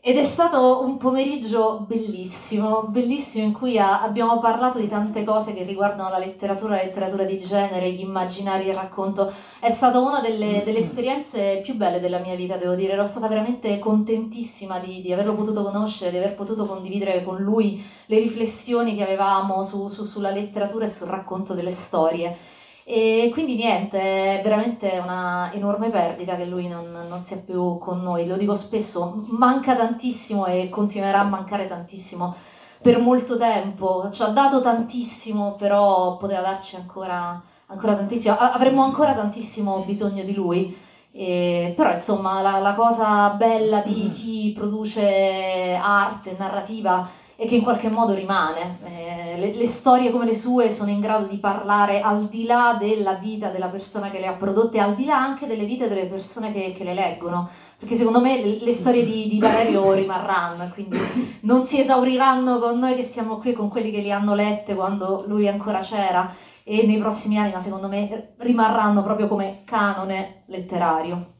[0.08, 5.52] ed è stato un pomeriggio bellissimo, bellissimo in cui ha, abbiamo parlato di tante cose
[5.52, 9.32] che riguardano la letteratura, la letteratura di genere, gli immaginari, il racconto.
[9.58, 12.92] È stata una delle, delle esperienze più belle della mia vita, devo dire.
[12.92, 17.84] Ero stata veramente contentissima di, di, averlo potuto conoscere, di aver potuto condividere con lui
[18.06, 22.54] le riflessioni che avevamo su, su, sulla letteratura e sul racconto delle storie.
[22.88, 28.00] E quindi niente, è veramente una enorme perdita che lui non, non, sia più con
[28.00, 28.28] noi.
[28.28, 32.36] Lo dico spesso, manca tantissimo e continuerà a mancare tantissimo
[32.80, 34.08] per molto tempo.
[34.12, 38.38] Ci ha dato tantissimo, però poteva darci ancora, ancora tantissimo.
[38.38, 40.78] Avremmo ancora tantissimo bisogno di lui.
[41.10, 47.62] E, però insomma la, la cosa bella di chi produce arte, narrativa, e che in
[47.62, 48.78] qualche modo rimane.
[48.84, 52.76] Eh, le, le, storie come le sue sono in grado di parlare al di là
[52.78, 56.06] della vita della persona che le ha prodotte, al di là anche delle vite delle
[56.06, 57.48] persone che, che le leggono.
[57.78, 60.98] Perché secondo me le, le storie di, di Valerio rimarranno, quindi
[61.42, 65.24] non si esauriranno con noi che siamo qui, con quelli che li hanno lette quando
[65.26, 71.34] lui ancora c'era e nei prossimi anni, ma secondo me rimarranno proprio come canone letterario.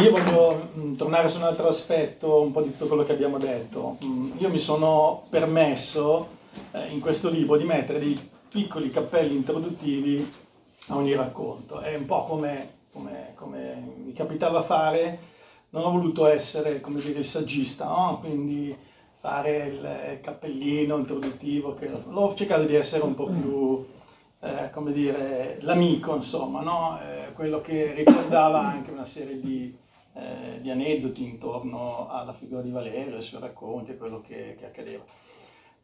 [0.00, 3.12] Io voglio mh, mm, tornare su un altro aspetto, un po' di tutto quello che
[3.12, 3.96] abbiamo detto.
[4.00, 6.28] Mh, mm, io mi sono permesso
[6.70, 8.16] eh, in questo libro di mettere dei
[8.48, 10.32] piccoli cappelli introduttivi
[10.88, 11.80] a ogni racconto.
[11.80, 15.18] È un po' come, come, come mi capitava fare,
[15.70, 18.18] non ho voluto essere, come dire, il saggista, no?
[18.20, 18.76] quindi
[19.18, 23.84] fare il cappellino introduttivo, che, l'ho cercato di essere un po' più
[24.40, 27.00] eh, come dire, l'amico, insomma, no?
[27.00, 29.86] eh, quello che ricordava anche una serie di,
[30.18, 35.04] eh, di, aneddoti intorno alla figura di Valerio, ai suoi racconti, quello che, che, accadeva.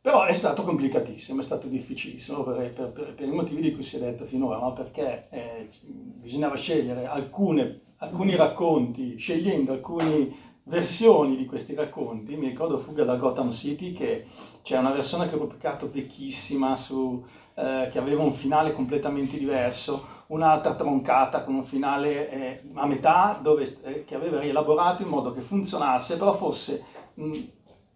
[0.00, 3.82] Però è stato complicatissimo, è stato difficilissimo per, per, per, per i motivi di cui
[3.82, 4.72] si è detto finora, no?
[4.72, 12.36] perché eh, bisognava scegliere alcune, alcuni racconti, scegliendo alcune versioni di questi racconti.
[12.36, 14.26] Mi ricordo Fuga da Gotham City, che
[14.62, 20.13] c'è una versione che ho pubblicato vecchissima su eh, che aveva un finale completamente diverso,
[20.28, 25.32] un'altra troncata con un finale eh, a metà dove, eh, che aveva rielaborato in modo
[25.32, 26.84] che funzionasse, però fosse
[27.14, 27.38] mh,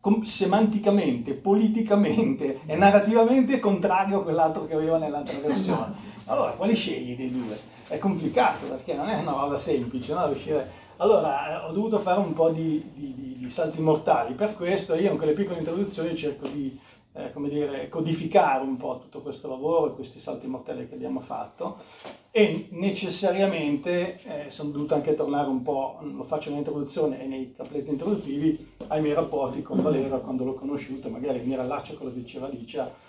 [0.00, 6.16] com- semanticamente, politicamente e narrativamente contrario a quell'altro che aveva nell'altra versione.
[6.26, 7.58] Allora, quali scegli dei due?
[7.86, 10.26] È complicato perché non è una roba semplice, no?
[10.26, 10.86] Riuscire...
[11.00, 14.96] Allora, eh, ho dovuto fare un po' di, di, di, di salti mortali, per questo
[14.96, 16.76] io in quelle piccole introduzioni cerco di
[17.18, 21.18] eh, come dire, codificare un po' tutto questo lavoro e questi salti mortali che abbiamo
[21.18, 21.78] fatto.
[22.30, 27.90] E necessariamente eh, sono dovuto anche tornare un po', lo faccio nell'introduzione e nei capletti
[27.90, 32.20] introduttivi, ai miei rapporti con Valera quando l'ho conosciuto, magari mi rallaccio a quello che
[32.20, 33.06] diceva Licia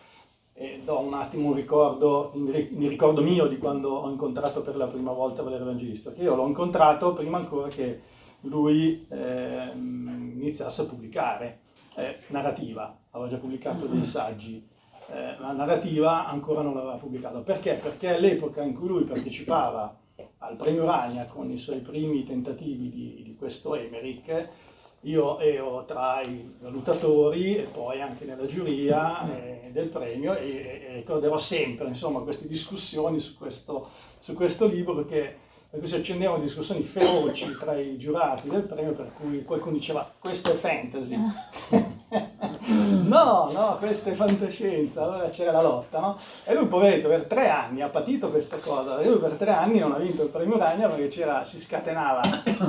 [0.53, 4.87] e do un attimo un ricordo, un ricordo mio di quando ho incontrato per la
[4.87, 8.01] prima volta Valerio Evangelista, che io l'ho incontrato prima ancora che
[8.41, 11.59] lui eh, iniziasse a pubblicare
[11.99, 14.65] eh, narrativa, aveva già pubblicato dei saggi,
[15.11, 17.39] eh, la narrativa ancora non l'aveva pubblicata.
[17.39, 17.73] Perché?
[17.73, 19.97] Perché all'epoca in cui lui partecipava
[20.39, 24.49] al premio Ragna con i suoi primi tentativi di, di questo Emerick,
[25.03, 30.93] io ero tra i valutatori e poi anche nella giuria eh, del premio e, e,
[30.95, 33.87] ricorderò sempre insomma, queste discussioni su questo,
[34.19, 35.35] su questo libro che
[35.69, 40.09] per cui si accendevano discussioni feroci tra i giurati del premio per cui qualcuno diceva
[40.17, 41.17] questo è fantasy.
[42.69, 45.03] No, no, questo è fantascienza.
[45.03, 46.17] Allora c'era la lotta no?
[46.43, 48.99] e lui poveretto per tre anni ha patito questa cosa.
[48.99, 52.21] E lui per tre anni non ha vinto il premio Ragna perché si scatenava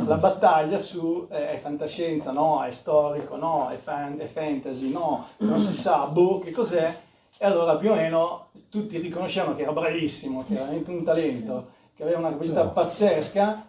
[0.07, 5.27] la battaglia su eh, è fantascienza, no, è storico, no, è, fan, è fantasy, no,
[5.39, 6.99] non si sa, boh, che cos'è.
[7.39, 11.79] E allora più o meno tutti riconoscevano che era bravissimo, che era veramente un talento
[12.01, 13.69] che aveva una capacità pazzesca,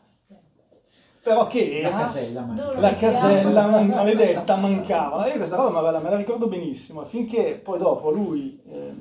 [1.21, 1.89] però che era?
[1.89, 5.25] la casella, man- la casella man- maledetta mancava.
[5.25, 8.93] E io questa cosa me la, me la ricordo benissimo, finché poi dopo lui, eh,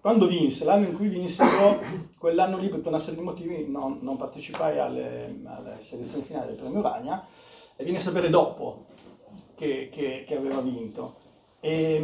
[0.00, 1.80] quando vinse, l'anno in cui vinse, io
[2.16, 6.56] quell'anno lì per una serie di motivi non, non partecipai alle, alle, selezioni finali del
[6.56, 7.26] premio Ragna.
[7.74, 8.84] E vine a sapere dopo
[9.56, 11.16] che, che, che aveva vinto.
[11.58, 11.98] E,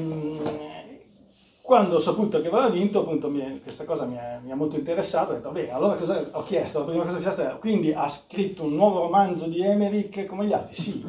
[1.63, 5.31] quando ho saputo che aveva vinto, appunto, mi, questa cosa mi ha, mi molto interessato,
[5.31, 6.81] ho detto, bene, allora cosa ho chiesto?
[6.81, 10.27] La prima cosa che ho chiesto è, quindi ha scritto un nuovo romanzo di Emmerich
[10.27, 10.75] come gli altri?
[10.75, 11.07] Sì,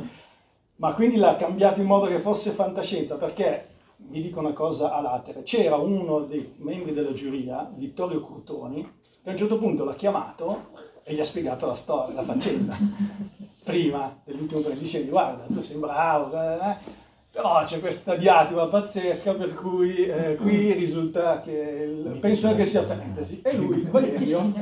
[0.76, 5.02] ma quindi l'ha cambiato in modo che fosse fantascienza, perché, vi dico una cosa a
[5.02, 8.84] latere, c'era uno dei membri della giuria, Vittorio Curtoni,
[9.24, 10.68] che a un certo punto l'ha chiamato
[11.04, 12.78] e gli ha spiegato la storia, la faccenda,
[13.64, 17.02] prima dell'ultimo che dicevi, guarda, tu sei bravo, eh,
[17.34, 22.84] però c'è questa diatriba pazzesca per cui eh, qui risulta che il, penso che sia
[22.84, 23.42] fantasy.
[23.44, 24.54] E lui, Valerio,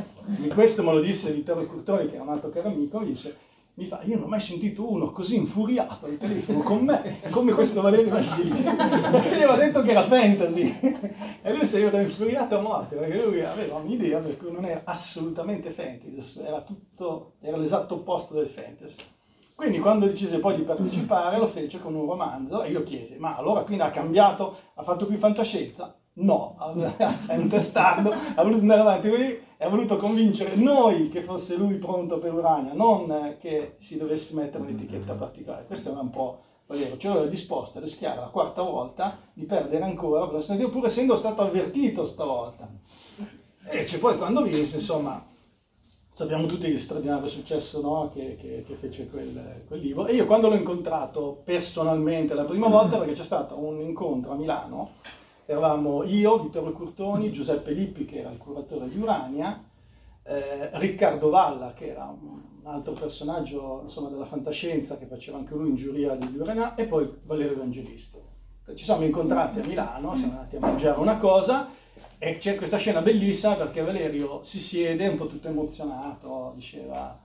[0.54, 3.36] questo me lo disse Vittorio Curtoni, che è un altro caro amico, mi disse
[3.74, 7.52] mi fa, io non ho mai sentito uno così infuriato al telefono con me, come
[7.52, 10.80] questo Valerio Evangelista, perché gli aveva detto che era fantasy,
[11.42, 14.82] e lui si era infuriato a morte, perché lui aveva un'idea per cui non era
[14.86, 19.04] assolutamente fantasy, era tutto, era l'esatto opposto del fantasy.
[19.62, 23.36] Quindi quando decise poi di partecipare lo fece con un romanzo e io chiesi, ma
[23.36, 25.96] allora quindi ha cambiato, ha fatto più fantascienza?
[26.14, 26.58] No,
[27.28, 31.76] è un testardo, ha voluto andare avanti lui ha voluto convincere noi che fosse lui
[31.76, 35.68] pronto per Urania, non che si dovesse mettere un'etichetta particolare.
[35.68, 39.84] Questo era un po' vero, cioè ero disposto a rischiare la quarta volta di perdere
[39.84, 42.68] ancora, pur essendo stato avvertito stavolta.
[43.70, 45.24] E c'è poi quando vinse, insomma,
[46.12, 50.08] sappiamo tutti il straordinario successo no, che, che, che, fece quel, quel, libro.
[50.08, 54.36] E io quando l'ho incontrato personalmente la prima volta, perché c'è stato un incontro a
[54.36, 54.92] Milano,
[55.46, 59.64] eravamo io, Vittorio Curtoni, Giuseppe Lippi, che era il curatore di Urania,
[60.24, 65.70] eh, Riccardo Valla, che era un altro personaggio insomma, della fantascienza che faceva anche lui
[65.70, 68.20] in giuria di Urania, e poi Valerio Evangelisti.
[68.74, 71.70] Ci siamo incontrati a Milano, siamo andati a mangiare una cosa
[72.24, 77.20] e c'è questa scena bellissima perché Valerio si siede un po' tutto emozionato, diceva,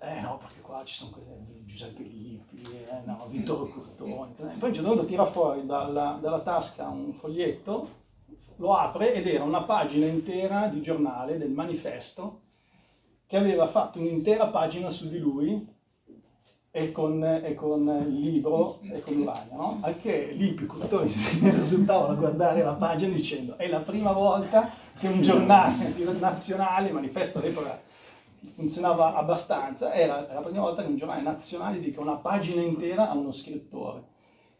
[0.00, 1.16] eh no, perché qua ci sono
[1.62, 4.34] Giuseppe Lippi, eh no, Vittorio Curtoni.
[4.58, 7.88] Poi un certo punto tira fuori dalla, dalla tasca un foglietto,
[8.56, 12.40] lo apre ed era una pagina intera di giornale del manifesto
[13.26, 15.64] che aveva fatto un'intera pagina su di lui
[16.76, 19.78] e con, e con il libro e con Urania, no?
[19.82, 24.10] Al che lì più cultori si risultavano a guardare la pagina dicendo è la prima
[24.10, 27.80] volta che un giornale nazionale, il manifesto all'epoca
[28.56, 33.14] funzionava abbastanza, era la prima volta che un giornale nazionale dedica una pagina intera a
[33.14, 34.02] uno scrittore.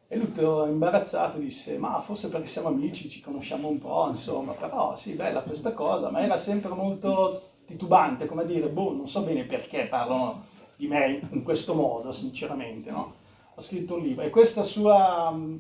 [0.07, 4.53] E lui tutto imbarazzato disse, ma forse perché siamo amici, ci conosciamo un po', insomma,
[4.53, 9.09] però sì, bella questa cosa, ma era sempre molto titubante, come a dire, boh, non
[9.09, 10.53] so bene perché parlano
[10.85, 12.91] di me in questo modo, sinceramente.
[12.91, 13.15] No?
[13.55, 15.57] Ho scritto un libro e questa sua mm,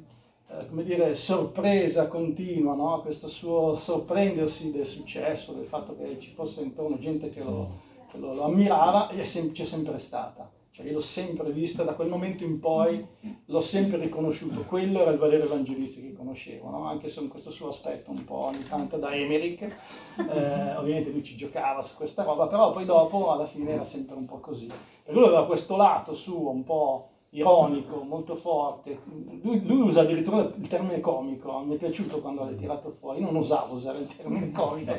[0.49, 3.01] eh, come dire, sorpresa continua, no?
[3.01, 8.19] questo suo sorprendersi del successo, del fatto che ci fosse intorno gente che lo, che
[8.19, 10.51] lo, lo ammirava, sem- c'è sempre stata.
[10.75, 13.07] Cioè io l'ho sempre vista, da quel momento in poi
[13.45, 16.87] l'ho sempre riconosciuto, quello era il Valerio Evangelisti che conoscevo, no?
[16.87, 21.23] anche se in questo suo aspetto un po' ogni tanto da Emerick, eh, ovviamente lui
[21.23, 24.67] ci giocava su questa roba, però poi dopo alla fine era sempre un po' così.
[25.05, 29.01] Per lui aveva questo lato suo un po' ironico, molto forte.
[29.43, 33.35] Lui, lui, usa addirittura il termine comico, mi è piaciuto quando l'hai tirato fuori, non
[33.35, 34.97] usavo usare il termine comico.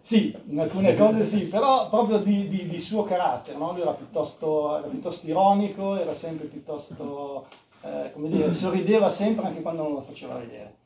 [0.00, 3.72] Sì, in alcune cose sì, però proprio di, di, di suo carattere, no?
[3.72, 7.46] lui era piuttosto, era piuttosto, ironico, era sempre piuttosto,
[7.82, 10.82] eh, come dire, sorrideva sempre anche quando non lo faceva vedere.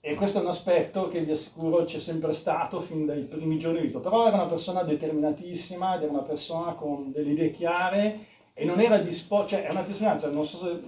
[0.00, 3.78] E questo è un aspetto che vi assicuro c'è sempre stato fin dai primi giorni
[3.78, 8.36] di visto, però era una persona determinatissima ed era una persona con delle idee chiare
[8.60, 10.82] e non era disposto, cioè è una testimonianza, non so se,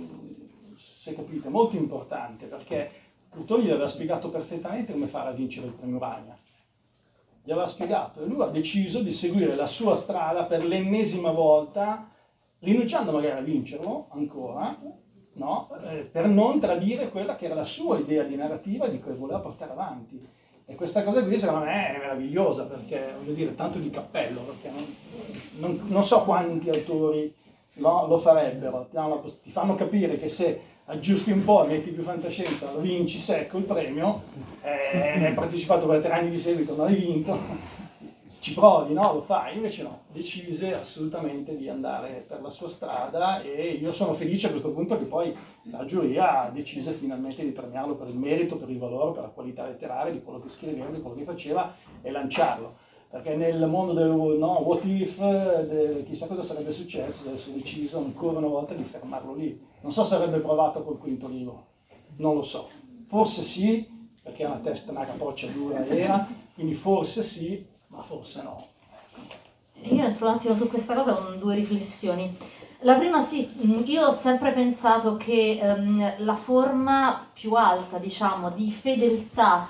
[0.76, 2.90] se capite, molto importante perché
[3.28, 6.36] Curtoni gli aveva spiegato perfettamente come fare a vincere il premio Ragna.
[7.44, 12.10] Gli aveva spiegato e lui ha deciso di seguire la sua strada per l'ennesima volta,
[12.58, 14.76] rinunciando magari a vincerlo ancora,
[15.34, 15.70] no?
[15.90, 19.38] eh, per non tradire quella che era la sua idea di narrativa di cui voleva
[19.38, 20.20] portare avanti.
[20.66, 24.70] E questa cosa qui secondo me è meravigliosa perché, voglio dire, tanto di cappello, perché
[24.70, 24.96] non,
[25.58, 27.38] non, non so quanti autori
[27.80, 28.88] no, lo farebbero,
[29.42, 34.22] ti fanno capire che se aggiusti un po', metti più fantascienza, vinci secco il premio,
[34.62, 37.38] eh, hai partecipato per tre anni di seguito, non hai vinto,
[38.40, 39.12] ci provi, no?
[39.12, 44.14] Lo fai, invece no, decise assolutamente di andare per la sua strada e io sono
[44.14, 45.34] felice a questo punto che poi
[45.70, 49.66] la giuria decise finalmente di premiarlo per il merito, per il valore, per la qualità
[49.66, 51.72] letteraria di quello che scriveva, di quello che faceva
[52.02, 57.28] e lanciarlo perché nel mondo del no, what if, de, chissà cosa sarebbe successo se
[57.28, 59.61] avessero deciso ancora una volta di fermarlo lì.
[59.80, 61.66] Non so se avrebbe provato col quinto libro,
[62.18, 62.68] non lo so.
[63.02, 63.84] Forse sì,
[64.22, 68.64] perché una testa, una capoccia dura era, quindi forse sì, ma forse no.
[69.82, 72.36] Io entro un attimo su questa cosa con due riflessioni.
[72.82, 73.50] La prima sì,
[73.86, 79.66] io ho sempre pensato che um, la forma più alta, diciamo, di fedeltà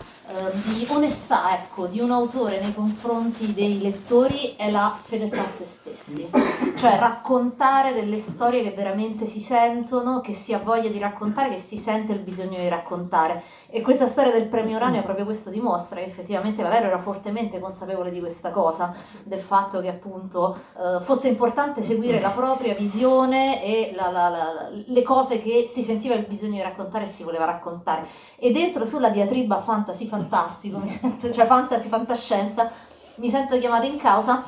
[0.65, 5.65] di onestà ecco, di un autore nei confronti dei lettori è la fedeltà a se
[5.65, 6.29] stessi,
[6.77, 11.59] cioè raccontare delle storie che veramente si sentono, che si ha voglia di raccontare, che
[11.59, 13.43] si sente il bisogno di raccontare.
[13.73, 18.11] E questa storia del premio Uranio proprio questo dimostra, che effettivamente Valerio era fortemente consapevole
[18.11, 18.93] di questa cosa,
[19.23, 24.69] del fatto che appunto eh, fosse importante seguire la propria visione e la, la, la,
[24.71, 28.09] le cose che si sentiva il bisogno di raccontare e si voleva raccontare.
[28.35, 32.73] E dentro sulla diatriba fantasy fantastico, sento, cioè fantasy fantascienza,
[33.17, 34.43] mi sento chiamata in causa.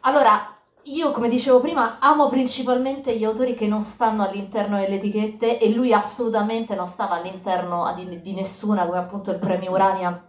[0.00, 0.55] Allora,
[0.86, 5.70] io, come dicevo prima, amo principalmente gli autori che non stanno all'interno delle etichette e
[5.70, 10.24] lui assolutamente non stava all'interno di, di nessuna, come appunto il premio Urania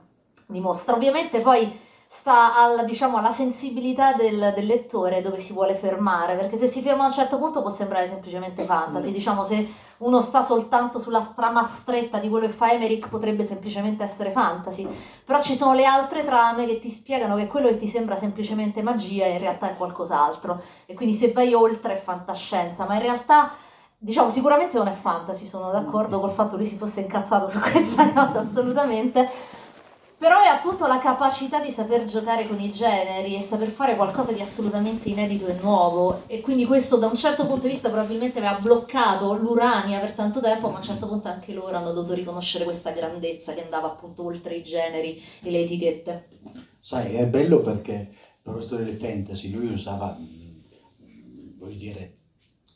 [0.48, 0.96] dimostra.
[0.96, 6.58] Ovviamente poi sta alla, diciamo, alla sensibilità del, del, lettore dove si vuole fermare, perché
[6.58, 10.42] se si ferma a un certo punto può sembrare semplicemente fantasy, diciamo se uno sta
[10.42, 14.88] soltanto sulla trama stretta di quello che fa Emmerich potrebbe semplicemente essere fantasy,
[15.26, 18.82] però ci sono le altre trame che ti spiegano che quello che ti sembra semplicemente
[18.82, 23.52] magia in realtà è qualcos'altro, e quindi se vai oltre è fantascienza, ma in realtà
[24.00, 27.60] diciamo sicuramente non è fantasy, sono d'accordo col fatto che lui si fosse incazzato su
[27.72, 29.30] questa cosa assolutamente,
[30.18, 34.32] però è appunto la capacità di saper giocare con i generi e saper fare qualcosa
[34.32, 36.24] di assolutamente inedito e nuovo.
[36.26, 40.42] E quindi questo da un certo punto di vista probabilmente aveva bloccato l'Urania per tanto
[40.42, 43.88] tempo ma a un certo punto anche loro hanno dovuto riconoscere questa grandezza che andava
[43.88, 46.28] appunto oltre i generi e le etichette.
[46.80, 48.12] Sai è bello perché
[48.42, 52.17] per questo delle fantasy lui usava mm, voglio dire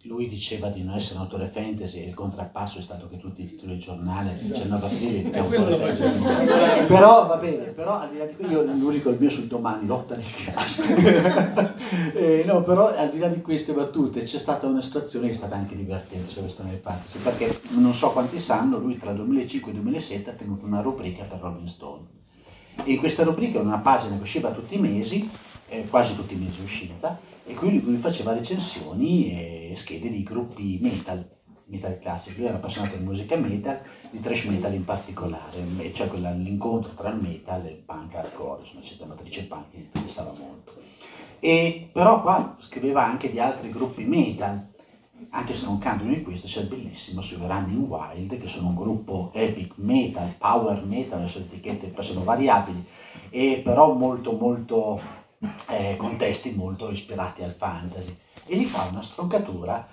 [0.04, 3.44] lui diceva di non essere un autore fantasy e il contrappasso è stato che tutti
[3.44, 8.10] i titoli del giornale il 19 aprile è autore fantasy però va bene però al
[8.10, 10.96] di là di quello io l'unico il mio sul domani lotta di classe
[12.16, 15.36] eh, no però al di là di queste battute c'è stata una situazione che è
[15.36, 19.72] stata anche divertente su questo nel fantasy perché non so quanti sanno lui tra 2005
[19.72, 22.20] e 2007 ha tenuto una rubrica per Rolling Stone.
[22.84, 25.30] E questa rubrica è una pagina che usciva tutti i mesi
[25.72, 30.78] eh, quasi tutti i mesi uscita e quindi lui faceva recensioni e schede di gruppi
[30.82, 31.28] metal,
[31.66, 32.40] metal classico.
[32.40, 35.60] Lui era appassionato di musica metal, di thrash metal in particolare,
[35.94, 39.78] cioè l'incontro tra il metal e il punk hardcore, insomma c'è la matrice punk che
[39.78, 40.74] interessava molto.
[41.40, 44.70] E, però qua scriveva anche di altri gruppi metal,
[45.30, 49.32] anche stroncando uno di questi, c'è il bellissimo sui Running Wild, che sono un gruppo
[49.34, 52.86] epic metal, power metal, le sue etichette sono variabili,
[53.30, 55.00] e però molto molto
[55.68, 58.16] eh, contesti molto ispirati al fantasy
[58.46, 59.88] e gli fa una stroncatura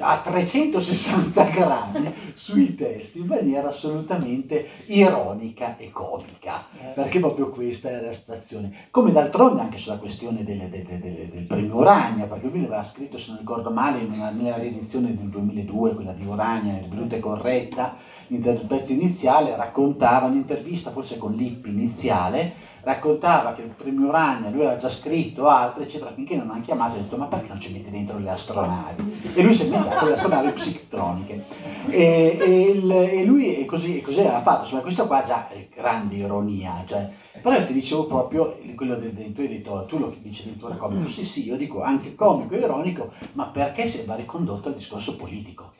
[0.00, 8.08] a 360 gradi sui testi in maniera assolutamente ironica e comica perché proprio questa era
[8.08, 8.88] la situazione.
[8.90, 13.18] Come d'altronde anche sulla questione delle, delle, delle, del premio Urania perché lui aveva scritto
[13.18, 17.96] se non ricordo male nella, nella riedizione del 2002 quella di Urania venuta e corretta
[18.30, 24.60] il pezzo iniziale raccontava un'intervista forse con Lippi iniziale raccontava che il premio Urania lui
[24.60, 27.60] aveva già scritto altro, eccetera, finché non hanno chiamato e ha detto ma perché non
[27.60, 29.20] ci metti dentro le astronavi?
[29.34, 31.44] E lui si è inventato le astronavi psichetroniche.
[31.88, 36.16] E, e, il, e lui così, così aveva fatto, insomma questo qua già è grande
[36.16, 37.08] ironia, cioè,
[37.40, 41.08] però io ti dicevo proprio quello del, del tuo editore, tu lo dici addirittura comico,
[41.08, 45.70] sì sì, io dico anche comico e ironico, ma perché va ricondotto al discorso politico?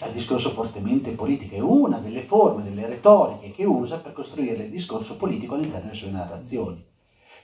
[0.00, 4.70] Al discorso fortemente politico, è una delle forme, delle retoriche che usa per costruire il
[4.70, 6.90] discorso politico all'interno delle sue narrazioni.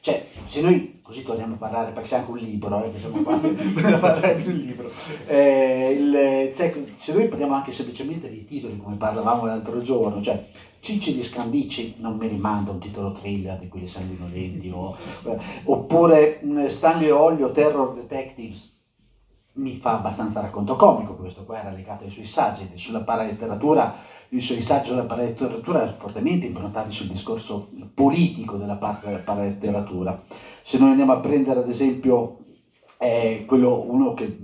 [0.00, 3.22] Cioè, se noi, così torniamo a parlare, perché c'è anche un libro, eh, che siamo
[3.22, 4.90] qua per parlare di un libro,
[5.26, 10.46] eh, il, cioè, se noi parliamo anche semplicemente di titoli, come parlavamo l'altro giorno, cioè
[10.80, 16.40] Cicci di Scandici non mi rimanda un titolo thriller di quelli sanguinolenti, o, eh, oppure
[16.44, 18.77] mm, Stanley Olio, Terror Detectives,
[19.58, 23.94] mi fa abbastanza racconto comico, questo qua era legato ai suoi saggi, sulla paraletteratura,
[24.30, 30.22] i suoi saggi sulla paraletteratura fortemente improntati sul discorso politico della paraletteratura.
[30.62, 32.38] Se noi andiamo a prendere ad esempio
[32.98, 34.38] eh, quello, uno che,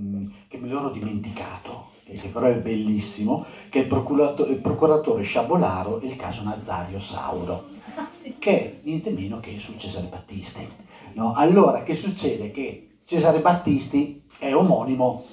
[0.49, 6.01] che me l'ero dimenticato, che però è bellissimo, che è il procuratore, il procuratore Sciabolaro
[6.01, 7.69] e il caso Nazario Sauro,
[8.39, 10.67] che è niente meno che su Cesare Battisti.
[11.13, 11.35] No?
[11.35, 12.51] Allora, che succede?
[12.51, 15.25] Che Cesare Battisti è omonimo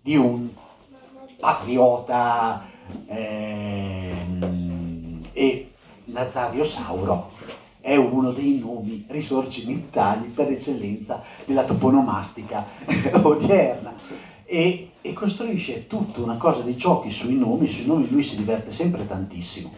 [0.00, 0.48] di un
[1.38, 2.66] patriota
[3.06, 4.48] ehm,
[5.32, 5.70] e
[6.06, 7.30] Nazario Sauro
[7.80, 12.66] è uno dei nomi risorgimentali per eccellenza della toponomastica
[13.22, 13.94] odierna.
[14.44, 18.70] E, e, costruisce tutta una cosa di giochi sui nomi, sui nomi lui si diverte
[18.72, 19.70] sempre tantissimo,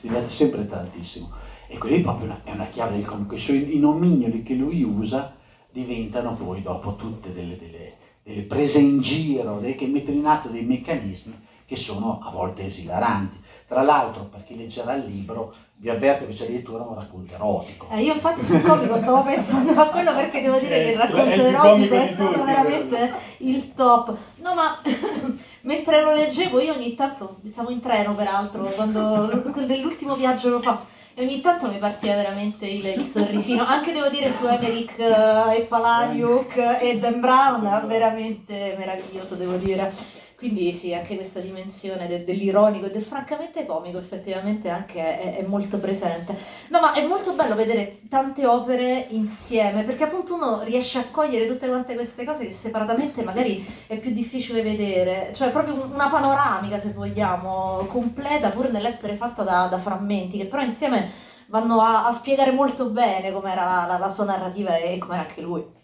[0.00, 1.30] si diverte sempre tantissimo.
[1.66, 5.34] E quelli proprio una, è una chiave del comico, i, i nomignoli che lui usa
[5.70, 7.83] diventano poi dopo tutte delle, delle
[8.24, 12.66] delle prese in giro, dei, che mettono in atto dei meccanismi che sono a volte
[12.66, 13.42] esilaranti.
[13.66, 17.88] Tra l'altro, per chi leggerà il libro, vi avverto che c'è addirittura un racconto erotico.
[17.90, 21.30] Eh, io infatti sul comico stavo pensando a quello perché devo dire che il racconto
[21.30, 24.16] è erotico è stato tutti, veramente il top.
[24.36, 24.78] No, ma
[25.62, 30.62] mentre lo leggevo io ogni tanto, stavo in treno peraltro, quando, quando l'ultimo viaggio lo
[30.62, 34.98] fa e ogni tanto mi partiva veramente il, il sorrisino, anche devo dire su Emerick
[34.98, 40.13] uh, e Palariuk e Dan Brown, veramente meraviglioso devo dire.
[40.36, 45.46] Quindi sì, anche questa dimensione de- dell'ironico e del francamente comico effettivamente anche è, è,
[45.46, 46.36] molto presente.
[46.68, 51.46] No, ma è molto bello vedere tante opere insieme, perché appunto uno riesce a cogliere
[51.46, 56.78] tutte quante queste cose che separatamente magari è più difficile vedere, cioè proprio una panoramica,
[56.78, 61.10] se vogliamo, completa pur nell'essere fatta da, da frammenti, che però insieme
[61.46, 65.40] vanno a, a spiegare molto bene com'era la, la, la sua narrativa e com'era anche
[65.40, 65.82] lui.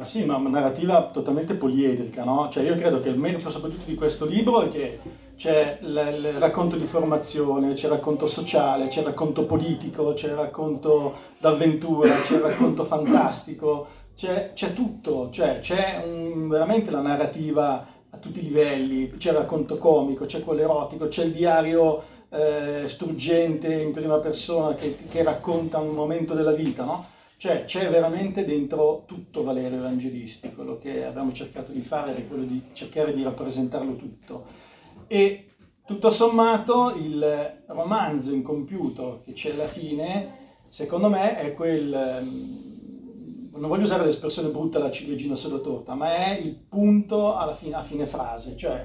[0.00, 2.48] Ma sì, ma una narrativa totalmente poliedrica, no?
[2.50, 4.98] Cioè io credo che il merito soprattutto di questo libro è che
[5.36, 10.28] c'è il, il racconto di formazione, c'è il racconto sociale, c'è il racconto politico, c'è
[10.28, 17.02] il racconto d'avventura, c'è il racconto fantastico, c'è, c'è tutto, cioè c'è un, veramente la
[17.02, 22.02] narrativa a tutti i livelli, c'è il racconto comico, c'è quello erotico, c'è il diario
[22.30, 27.06] eh, struggente in prima persona che, che, racconta un momento della vita, no?
[27.40, 32.44] Cioè c'è veramente dentro tutto Valerio Evangelisti, quello che abbiamo cercato di fare è quello
[32.44, 34.44] di cercare di rappresentarlo tutto.
[35.06, 35.46] E
[35.86, 43.70] tutto sommato il romanzo incompiuto che c'è alla fine, secondo me, è quel ehm, non
[43.70, 48.04] voglio usare l'espressione brutta la ciliegina sulla torta, ma è il punto fine, a fine
[48.04, 48.84] frase, cioè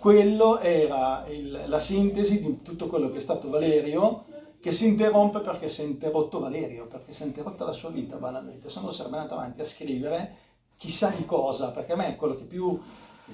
[0.00, 4.24] quello era il, la sintesi di tutto quello che è stato Valerio,
[4.60, 8.16] che si interrompe perché si è interrotto Valerio, perché si è interrotta la sua vita
[8.16, 10.36] banalmente, se no sarebbe andato avanti a scrivere
[10.76, 12.78] chissà di cosa, perché a me è quello che più,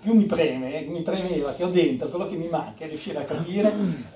[0.01, 3.25] più mi preme, mi premeva, che ho dentro, quello che mi manca è riuscire a
[3.25, 3.72] capire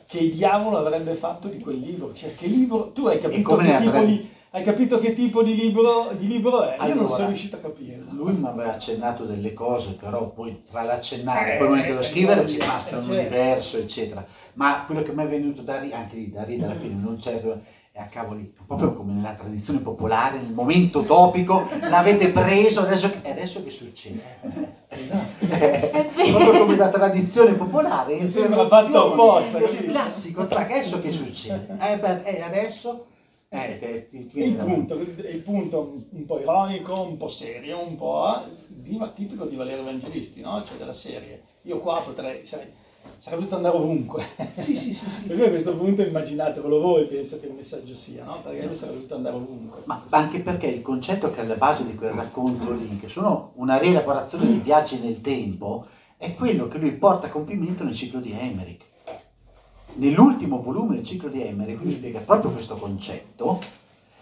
[0.07, 4.05] che diavolo avrebbe fatto di quel libro, cioè che libro, tu hai capito che tipo
[4.05, 6.77] di hai capito che tipo di libro, di libro è?
[6.79, 8.03] Allora, Io non sono riuscito a capire.
[8.11, 12.03] Lui mi aveva accennato delle cose, però poi tra l'accennare e poi il momento dello
[12.03, 13.19] scrivere ci passa un certo.
[13.21, 14.25] universo, eccetera.
[14.55, 17.19] Ma quello che mi è venuto da, ridere, anche lì, da ridere alla fine, non
[17.19, 17.43] c'è
[17.99, 23.31] e a cavoli, proprio come nella tradizione popolare, nel momento topico, l'avete preso, adesso, e
[23.31, 24.23] adesso che succede?
[24.89, 25.47] Esatto.
[26.19, 29.59] Eh, proprio come la tradizione popolare, mi sembra fatto apposta.
[29.59, 31.77] Il classico, tra adesso che succede?
[31.81, 33.07] Eh, per, eh, adesso
[33.51, 37.97] eh, te, ti, ti il, punto, il punto un po' ironico, un po' serio, un
[37.97, 40.63] po' di, tipico di Valerio Evangelisti, no?
[40.65, 41.43] cioè della serie.
[41.63, 42.71] Io qua potrei, sai,
[43.17, 44.23] sarebbe dovuto andare ovunque.
[44.57, 45.27] Sì, sì, sì, sì.
[45.29, 48.43] Per a questo punto immaginatevelo voi, penso che il messaggio sia, no?
[48.43, 49.81] Perché io sarebbe dovuto andare ovunque.
[49.85, 53.53] Ma anche perché il concetto che è alla base di quel racconto lì, che sono
[53.55, 55.87] una rielaborazione di viaggi nel tempo,
[56.19, 58.88] è quello che lui porta a compimento nel ciclo di Emmerich
[59.95, 63.61] nell'ultimo volume del ciclo di Emmerich lui spiega proprio questo concetto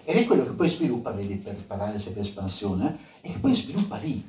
[0.04, 3.54] ed è quello che poi sviluppa, vedi, per parlare sempre di espansione, e che poi
[3.54, 4.28] sviluppa lì.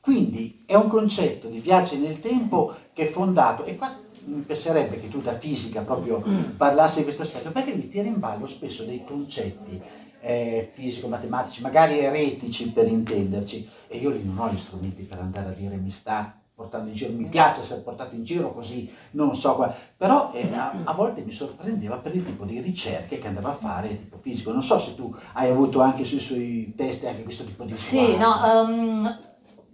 [0.00, 5.00] Quindi è un concetto di viaggio nel tempo che è fondato, e qua mi piacerebbe
[5.00, 6.22] che tu da fisica proprio
[6.56, 9.80] parlassi di questo aspetto, perché lui tira in ballo spesso dei concetti
[10.20, 15.50] eh, fisico-matematici, magari eretici per intenderci, e io lì non ho gli strumenti per andare
[15.50, 19.34] a dire mi sta portando in giro, mi piace essere portato in giro così, non
[19.34, 23.26] so qua, però eh, a, a, volte mi sorprendeva per il tipo di ricerche che
[23.26, 24.52] andava a fare tipo fisico.
[24.52, 27.74] Non so se tu hai avuto anche sui suoi testi anche questo tipo di...
[27.74, 29.18] Sì, no, um,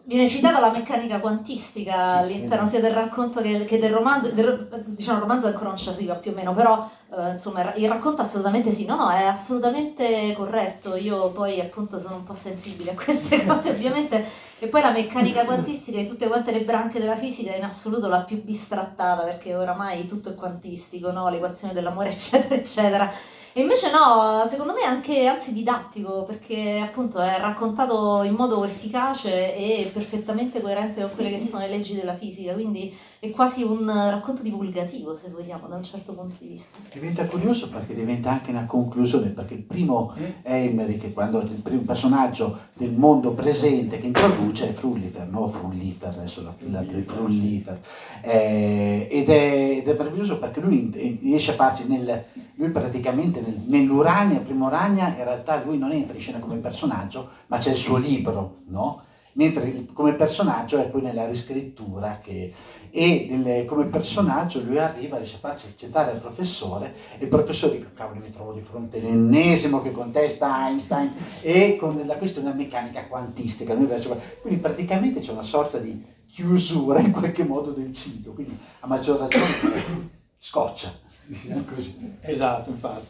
[0.04, 5.16] viene citata la meccanica quantistica all'interno sia del racconto che, che del romanzo, del, diciamo
[5.16, 8.72] il romanzo ancora non ci arriva più o meno, però eh, insomma il racconto assolutamente
[8.72, 13.44] sì, no no è assolutamente corretto, io poi appunto sono un po' sensibile a queste
[13.46, 14.48] cose ovviamente.
[14.62, 18.08] E poi la meccanica quantistica di tutte quante le branche della fisica è in assoluto
[18.08, 21.30] la più bistrattata perché oramai tutto è quantistico, no?
[21.30, 23.10] l'equazione dell'amore eccetera eccetera
[23.52, 28.64] e invece no, secondo me è anche anzi didattico perché appunto è raccontato in modo
[28.64, 33.62] efficace e perfettamente coerente con quelle che sono le leggi della fisica, quindi è quasi
[33.62, 36.78] un racconto divulgativo se vogliamo da un certo punto di vista.
[36.90, 41.82] Diventa curioso perché diventa anche una conclusione, perché il primo Emery, che quando il primo
[41.82, 47.78] personaggio del mondo presente che introduce è Frullifer, no Frullifer, adesso la fila del Frullifer,
[48.22, 52.24] eh, ed, è, ed, è, meraviglioso perché lui riesce a farci nel,
[52.60, 57.30] lui praticamente nel, nell'Urania, primo Urania, in realtà lui non entra in scena come personaggio,
[57.46, 59.04] ma c'è il suo libro, no?
[59.32, 62.52] Mentre come personaggio è poi nella riscrittura che,
[62.90, 67.78] e nel, come personaggio lui arriva, riesce a farsi accettare al professore e il professore
[67.78, 73.06] dice cavolo mi trovo di fronte all'ennesimo che contesta Einstein e con la questione meccanica
[73.06, 73.74] quantistica.
[73.74, 79.20] Quindi praticamente c'è una sorta di chiusura in qualche modo del ciclo, quindi a maggior
[79.20, 81.08] ragione scoccia.
[81.30, 82.16] Diciamo così.
[82.20, 83.06] Esatto, infatti.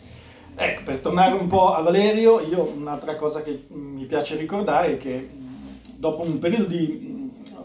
[0.55, 4.97] Ecco, per tornare un po' a Valerio, io un'altra cosa che mi piace ricordare è
[4.99, 5.29] che
[5.97, 7.19] dopo un periodo di...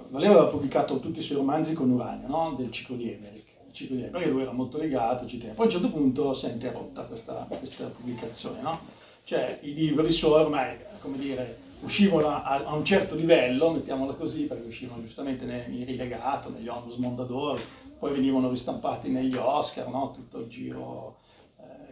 [0.09, 2.55] Valerio aveva pubblicato tutti i suoi romanzi con Urania, no?
[2.57, 5.51] del ciclo di Emmerich, ciclo di Emmerich, perché lui era molto legato, eccetera.
[5.53, 8.79] Poi a un certo punto si è interrotta questa, questa pubblicazione, no?
[9.25, 14.67] Cioè i libri suoi ormai, come dire, uscivano a, un certo livello, mettiamola così, perché
[14.67, 17.61] uscivano giustamente in rilegato, negli Onus Mondadori,
[17.97, 20.11] poi venivano ristampati negli Oscar, no?
[20.11, 21.23] tutto il giro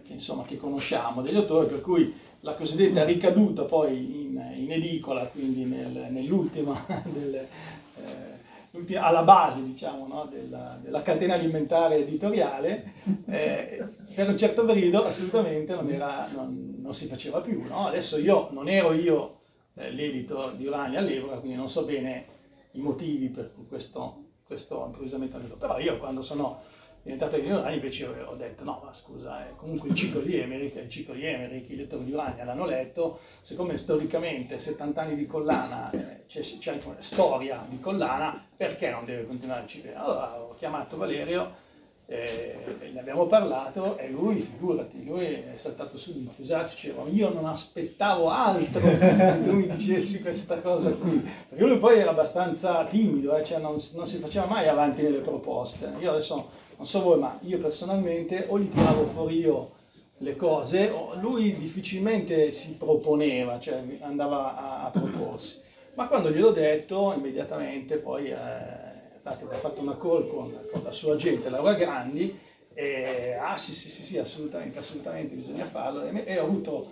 [0.03, 5.25] che, insomma, che conosciamo degli autori, per cui la cosiddetta ricaduta poi in, in edicola,
[5.27, 12.93] quindi nel, nell'ultima, del, eh, alla base diciamo, no, della, della, catena alimentare editoriale,
[13.27, 17.63] eh, per un certo periodo assolutamente non, era, non, non si faceva più.
[17.67, 17.87] No?
[17.87, 19.39] Adesso io non ero io
[19.75, 22.25] eh, l'edito di Urania all'epoca, quindi non so bene
[22.71, 24.22] i motivi per cui questo,
[24.53, 26.61] questo improvvisamente però io quando sono
[27.01, 30.75] diventato di Urania, invece ho detto no, ma scusa, eh, comunque il ciclo di Emmerich
[30.75, 35.25] il ciclo di Emmerich, i lettori di Urania l'hanno letto, siccome storicamente 70 anni di
[35.25, 39.91] collana, eh, c'è, c'è, anche una storia di collana, perché non deve continuare il ciclo?
[39.95, 41.62] Allora ho chiamato Valerio
[42.05, 47.45] eh, ne abbiamo parlato e lui, figurati, lui è saltato subito, esatto, diceva io non
[47.45, 53.35] aspettavo altro che tu mi dicessi questa cosa qui, perché lui poi era abbastanza timido,
[53.37, 55.93] eh, cioè non, non, si faceva mai avanti nelle proposte.
[55.99, 59.71] Io adesso non so voi, ma io personalmente o gli tiravo fuori io
[60.17, 65.61] le cose, o lui difficilmente si proponeva, cioè andava a, a proporsi.
[65.95, 68.29] Ma quando gliel'ho detto, immediatamente poi...
[68.29, 68.82] Eh,
[69.23, 72.37] infatti ha fatto una call con, con la sua agente Laura Grandi
[72.73, 76.05] e ah sì sì sì, sì assolutamente, assolutamente bisogna farlo.
[76.05, 76.91] E, e ho avuto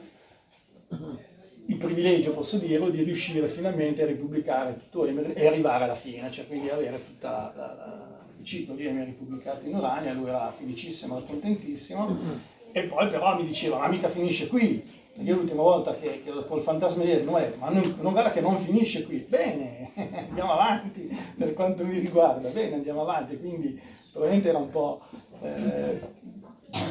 [1.65, 6.47] il privilegio, posso dirlo, di riuscire finalmente a ripubblicare tutto e arrivare alla fine, cioè
[6.47, 7.27] quindi avere tutto
[8.37, 12.39] il ciclo di Emery pubblicato in Urania, lui era felicissimo, contentissimo.
[12.71, 14.81] E poi però mi diceva ma mica finisce qui,
[15.13, 18.57] perché l'ultima volta che, che col fantasma di detto, ma non, non guarda che non
[18.57, 19.17] finisce qui.
[19.17, 19.91] Bene,
[20.29, 23.37] andiamo avanti per quanto mi riguarda, bene, andiamo avanti.
[23.37, 23.79] Quindi
[24.11, 25.01] probabilmente era un po'
[25.41, 25.99] eh,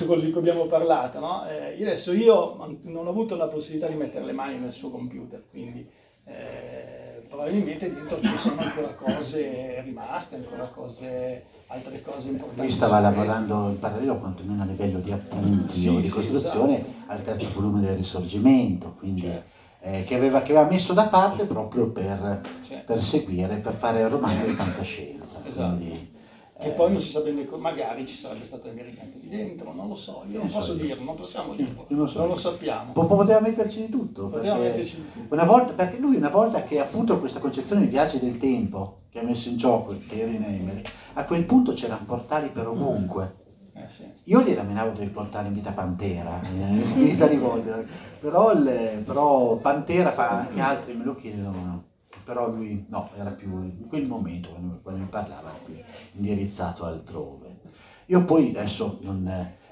[0.04, 1.18] quello di cui abbiamo parlato.
[1.18, 1.48] No?
[1.48, 5.42] Eh, adesso io non ho avuto la possibilità di mettere le mani nel suo computer,
[5.48, 5.88] quindi
[6.26, 12.62] eh, probabilmente dentro ci sono ancora cose rimaste, ancora cose altre cose importanti.
[12.62, 16.80] Lui stava lavorando in parallelo, quantomeno a livello di appunti sì, o di costruzione, sì,
[16.80, 17.12] esatto.
[17.12, 19.48] al terzo volume del Risorgimento, quindi, certo.
[19.80, 22.92] eh, che, aveva, che, aveva, messo da parte proprio per, certo.
[22.92, 25.40] per seguire, per fare romani di fantascienza.
[25.46, 25.76] Esatto.
[25.76, 26.18] Quindi,
[26.62, 29.72] e eh, poi non si sa bene, magari ci sarebbe stato America anche di dentro,
[29.72, 32.18] non lo so, io non posso dirlo, non possiamo dirlo, non lo, so.
[32.18, 32.92] non lo sappiamo.
[32.92, 35.34] Po- poteva metterci di tutto, poteva metterci di tutto.
[35.34, 39.18] Una volta, perché lui una volta che appunto questa concezione di viaggi del tempo che
[39.18, 40.82] ha messo in gioco il Thierry Neymer,
[41.14, 43.36] a quel punto c'erano portali per ovunque.
[43.74, 44.10] Eh sì.
[44.24, 47.86] Io gli ramenavo per il portale in vita Pantera, infinita di volte,
[48.20, 51.88] però, il, però Pantera fa anche altri me lo chiedono
[52.24, 55.74] però lui no, era più in quel momento quando, quando mi parlava più
[56.12, 57.58] indirizzato altrove.
[58.06, 59.22] Io poi adesso non,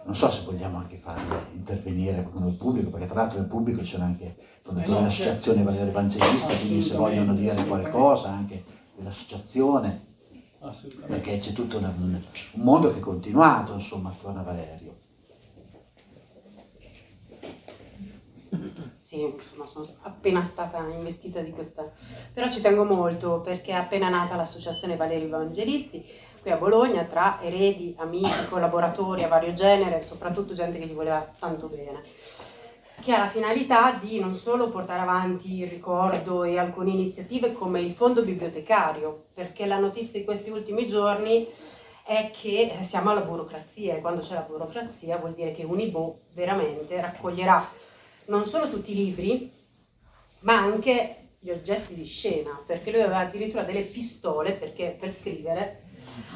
[0.05, 1.21] non, so se vogliamo anche fare
[1.55, 5.59] intervenire qualcuno del pubblico, perché tra l'altro nel pubblico c'era anche il fondatore eh dell'associazione
[5.59, 5.73] certo.
[5.73, 8.65] Valerio Evangelista, quindi se vogliono dire qualcosa anche
[8.99, 10.07] dell'associazione,
[11.07, 12.21] perché c'è tutto un, un
[12.63, 14.97] mondo che è continuato insomma attorno a Valerio.
[18.99, 21.91] sì, insomma, sono appena stata investita di questa,
[22.33, 26.05] però ci tengo molto perché è appena nata l'associazione Valeri Evangelisti
[26.41, 31.27] qui a Bologna tra eredi, amici, collaboratori a vario genere, soprattutto gente che gli voleva
[31.39, 32.03] tanto bene,
[33.09, 37.81] che ha la finalità di non solo portare avanti il ricordo e alcune iniziative come
[37.81, 41.49] il fondo bibliotecario, perché la notizia di questi ultimi giorni
[42.05, 47.01] è che siamo alla burocrazia e quando c'è la burocrazia vuol dire che Unibo veramente
[47.01, 47.67] raccoglierà
[48.27, 49.51] non solo tutti i libri,
[50.41, 55.85] ma anche gli oggetti di scena, perché lui aveva addirittura delle pistole perché per scrivere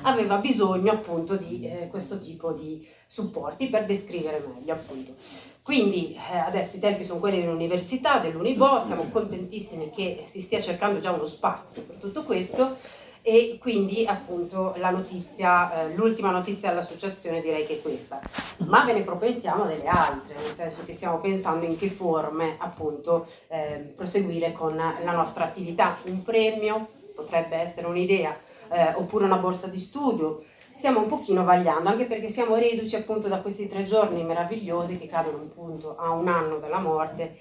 [0.05, 5.15] aveva bisogno appunto di eh, questo tipo di supporti per descrivere meglio appunto.
[5.63, 10.99] Quindi eh, adesso i tempi sono quelli dell'università, dell'Unibo, siamo contentissimi che si stia cercando
[10.99, 12.77] già uno spazio per tutto questo
[13.23, 18.21] e quindi appunto la notizia, eh, l'ultima notizia dell'associazione direi che è questa,
[18.67, 23.29] ma ve ne promettiamo delle altre, nel senso che stiamo pensando in che forme appunto
[23.47, 28.37] eh, proseguire con la nostra attività, un premio potrebbe essere un'idea
[28.69, 30.43] eh, oppure una borsa di studio,
[30.73, 35.07] stiamo un pochino vagliando, anche perché siamo reduci appunto da questi tre giorni meravigliosi che
[35.07, 37.37] cadono appunto a un anno dalla morte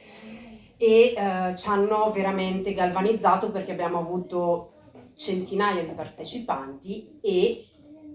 [0.78, 4.74] e eh, ci hanno veramente galvanizzato perché abbiamo avuto
[5.16, 7.66] centinaia di partecipanti e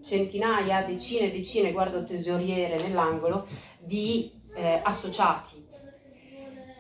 [0.04, 3.46] centinaia, decine e decine, guardo tesoriere nell'angolo,
[3.78, 5.65] di eh, associati.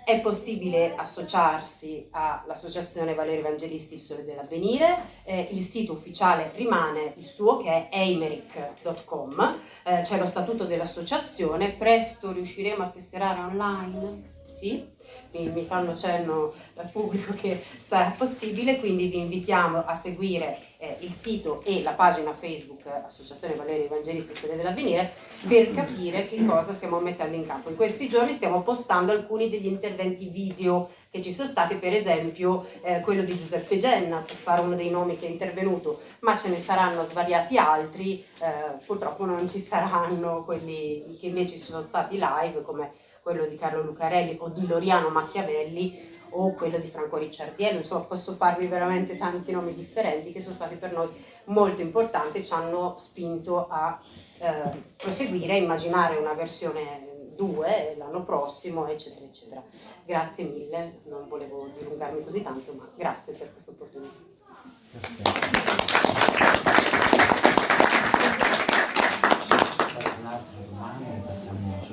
[0.06, 7.26] È possibile associarsi all'associazione Valeri Evangelisti Il Sole dell'Avvenire, eh, il sito ufficiale rimane il
[7.26, 14.94] suo che è eimeric.com, eh, c'è lo statuto dell'associazione, presto riusciremo a tesserare online, sì?
[15.32, 20.96] mi, mi fanno cenno dal pubblico che sarà possibile, quindi vi invitiamo a seguire eh,
[21.00, 25.12] il sito e la pagina Facebook Associazione Valerio Evangelisti e Storia dell'Avvenire
[25.46, 27.70] per capire che cosa stiamo mettendo in campo.
[27.70, 32.66] In questi giorni stiamo postando alcuni degli interventi video che ci sono stati, per esempio
[32.82, 36.48] eh, quello di Giuseppe Genna, per fare uno dei nomi che è intervenuto, ma ce
[36.48, 42.62] ne saranno svariati altri, eh, purtroppo non ci saranno quelli che invece sono stati live
[42.62, 48.04] come quello di Carlo Lucarelli o di Loriano Machiavelli o quello di Franco Ricciardiello, insomma
[48.04, 51.08] posso farvi veramente tanti nomi differenti che sono stati per noi
[51.44, 54.00] molto importanti e ci hanno spinto a
[54.38, 59.62] eh, proseguire, a immaginare una versione 2 l'anno prossimo, eccetera, eccetera.
[60.04, 64.34] Grazie mille, non volevo dilungarmi così tanto, ma grazie per questa opportunità.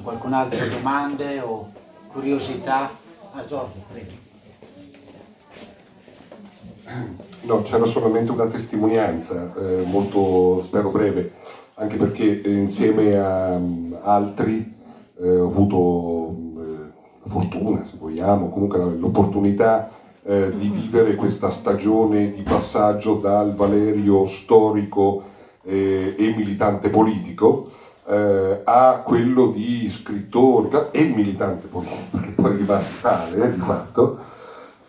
[0.03, 1.71] qualcun altro domande o
[2.07, 2.91] curiosità?
[3.31, 4.22] Ah Giorgio, prego.
[7.41, 11.31] No, c'era solamente una testimonianza, eh, molto spero breve,
[11.75, 14.73] anche perché eh, insieme a um, altri
[15.19, 16.91] eh, ho avuto eh,
[17.23, 19.91] la fortuna, se vogliamo, comunque l'opportunità
[20.23, 25.31] eh, di vivere questa stagione di passaggio dal Valerio storico
[25.65, 27.69] e militante politico
[28.05, 34.17] a quello di scrittore e militante politico, perché poi è rimasto tale di fatto.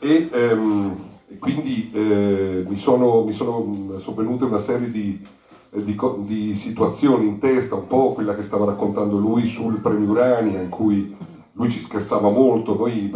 [0.00, 1.13] E, ehm,
[1.44, 5.22] quindi eh, mi, sono, mi sono, sono, venute una serie di,
[5.70, 10.08] eh, di, di, situazioni in testa, un po' quella che stava raccontando lui sul premio
[10.08, 11.14] Urania, in cui
[11.52, 13.12] lui ci scherzava molto, noi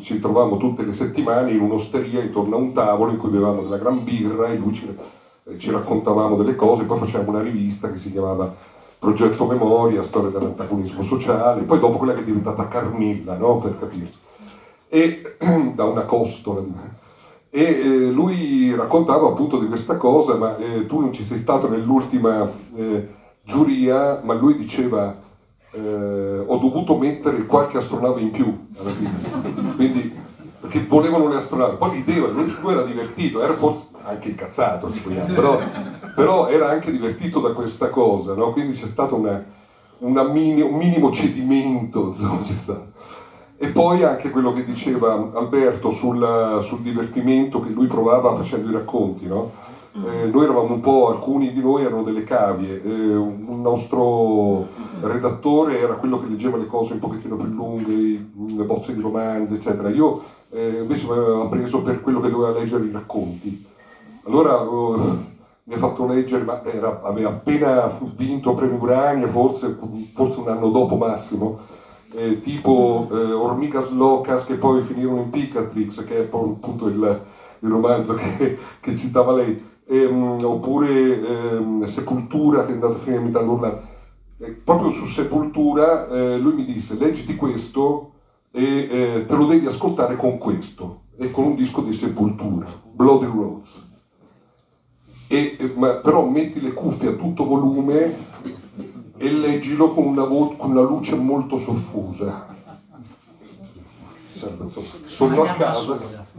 [0.00, 3.78] ci trovavamo tutte le settimane in un'osteria intorno a un tavolo in cui bevevamo della
[3.78, 4.88] gran birra e lui ci,
[5.42, 8.54] eh, ci raccontavamo delle cose, poi facevamo una rivista che si chiamava
[8.96, 13.58] Progetto Memoria, Storia dell'antagonismo sociale, poi dopo quella che è diventata Carmilla, no?
[13.58, 14.18] per capirci,
[14.88, 15.36] e
[15.74, 16.60] da una costola
[17.54, 21.68] e eh, lui raccontava appunto di questa cosa, ma eh, tu non ci sei stato
[21.68, 23.08] nell'ultima eh,
[23.44, 25.14] giuria, ma lui diceva
[25.70, 29.12] eh, ho dovuto mettere qualche astronave in più alla fine,
[29.76, 30.18] quindi
[30.60, 34.90] perché volevano le astronave, poi l'idea, lui era divertito, era forse anche incazzato,
[35.26, 35.58] però,
[36.14, 38.52] però, era anche divertito da questa cosa, no?
[38.52, 39.44] quindi c'è stato una,
[39.98, 42.91] una mini, un minimo cedimento, insomma, c'è stato.
[43.62, 48.72] E poi anche quello che diceva Alberto sul, sul divertimento che lui provava facendo i
[48.72, 49.52] racconti, no?
[49.92, 54.66] eh, noi eravamo un po', alcuni di noi erano delle cavie, eh, un nostro
[55.02, 59.54] redattore era quello che leggeva le cose un pochettino più lunghe, le bozze di romanzi,
[59.54, 59.90] eccetera.
[59.90, 63.64] Io eh, invece mi aveva preso per quello che doveva leggere i racconti.
[64.24, 65.24] Allora uh,
[65.62, 69.78] mi ha fatto leggere, ma era, aveva appena vinto Premio Urania, forse,
[70.14, 71.60] forse un anno dopo massimo,
[72.14, 77.24] eh, tipo eh, Ormigas Locas che poi finirono in Picatrix, che è appunto il,
[77.60, 82.98] il romanzo che, che, citava lei, e, um, oppure um, Sepultura che è andato a
[82.98, 83.90] finire in metà.
[84.38, 88.10] Eh, proprio su Sepultura eh, lui mi disse leggiti questo
[88.50, 93.26] e eh, te lo devi ascoltare con questo, e con un disco di Sepultura, Bloody
[93.26, 93.90] Roads.
[95.28, 98.60] E, ma, però metti le cuffie a tutto volume
[99.22, 102.48] e leggilo con una, vo- con una luce molto soffusa.
[105.04, 105.96] Sono a casa.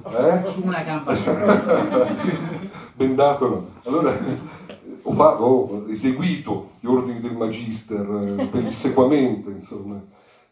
[0.10, 0.50] Eh?
[0.50, 2.08] Su una gamba sola.
[2.94, 3.68] Bendato no.
[3.86, 4.18] Allora
[5.02, 10.02] ho, fatto, ho eseguito gli ordini del magister eh, pedissequamente, insomma.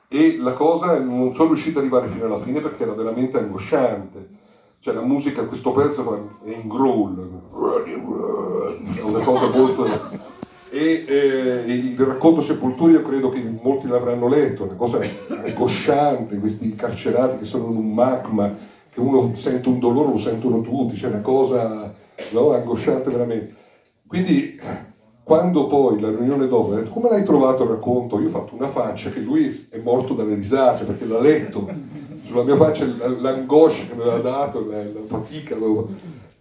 [0.08, 4.40] E la cosa non sono riuscito ad arrivare fino alla fine perché era veramente angosciante.
[4.80, 7.42] Cioè la musica, questo pezzo è in growl,
[8.96, 10.30] è una cosa molto
[10.74, 16.74] e eh, il racconto Sepoltura io credo che molti l'avranno letto, una cosa angosciante, questi
[16.76, 18.56] carcerati che sono in un magma,
[18.90, 21.94] che uno sente un dolore, lo sentono tutti, c'è una cosa
[22.30, 23.54] no, angosciante veramente.
[24.08, 24.58] Quindi
[25.22, 29.10] quando poi la riunione dopo come l'hai trovato il racconto, io ho fatto una faccia
[29.10, 31.70] che lui è morto dalle risate perché l'ha letto,
[32.24, 35.58] sulla mia faccia l'angoscia che mi aveva dato, la, la fatica,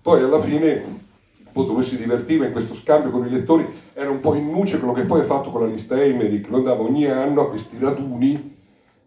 [0.02, 1.08] poi alla fine
[1.50, 3.66] appunto lui si divertiva in questo scambio con i lettori,
[4.00, 6.60] era un po' in nuce quello che poi ha fatto con la lista Emerick, lui
[6.60, 8.56] andava ogni anno a questi raduni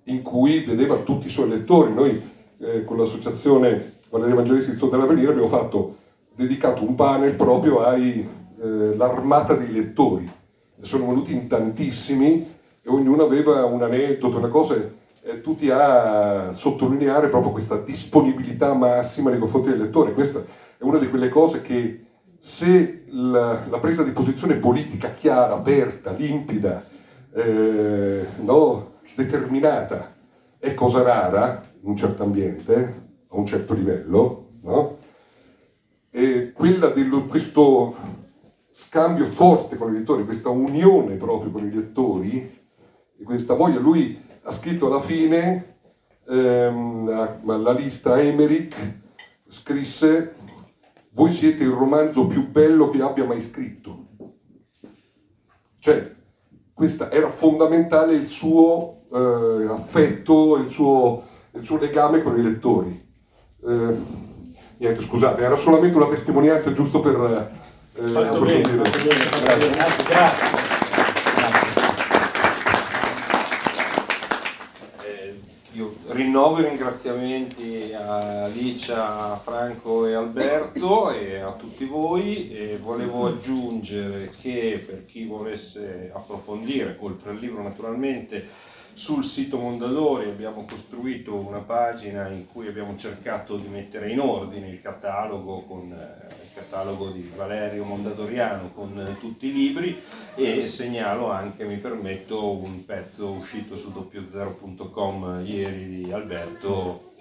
[0.04, 1.92] in cui vedeva tutti i suoi lettori.
[1.92, 2.22] Noi
[2.60, 5.96] eh, con l'associazione Valerio Evangelisti Zone dell'Avvenire abbiamo fatto,
[6.36, 10.26] dedicato un panel proprio all'armata eh, dei lettori.
[10.76, 12.48] Ne sono venuti in tantissimi
[12.84, 19.32] e ognuno aveva un aneddoto, una cosa, eh, tutti a sottolineare proprio questa disponibilità massima
[19.32, 20.14] nei confronti del lettore.
[20.14, 20.40] Questa
[20.78, 22.04] è una di quelle cose che
[22.46, 26.86] se la, la, presa di posizione politica chiara, aperta, limpida,
[27.34, 30.14] eh, no, determinata
[30.60, 34.98] è cosa rara in un certo ambiente, a un certo livello, no?
[36.12, 37.96] e quella di questo
[38.74, 42.62] scambio forte con i lettori, questa unione proprio con i lettori,
[43.24, 45.78] questa voglia, lui ha scritto alla fine
[46.28, 48.76] ehm, la, la lista Emerick,
[49.48, 50.42] scrisse
[51.14, 54.08] voi siete il romanzo più bello che abbia mai scritto.
[55.80, 56.12] Cioè,
[56.74, 63.06] questo era fondamentale il suo eh, affetto, il suo, il suo, legame con i lettori.
[63.66, 63.96] Eh,
[64.78, 67.52] niente, scusate, era solamente una testimonianza giusto per
[67.96, 68.78] eh, approfondire.
[68.78, 69.70] Grazie.
[70.08, 70.63] Grazie.
[76.14, 82.52] Rinnovo i ringraziamenti a Licia, Franco e Alberto e a tutti voi.
[82.52, 88.48] E volevo aggiungere che per chi volesse approfondire, oltre al libro naturalmente,
[88.96, 94.70] Sul sito Mondadori abbiamo costruito una pagina in cui abbiamo cercato di mettere in ordine
[94.70, 100.00] il catalogo, con, eh, il catalogo di Valerio Mondadoriano con eh, tutti i libri
[100.36, 107.14] e segnalo anche, mi permetto, un pezzo uscito su doppiozero.com ieri di Alberto,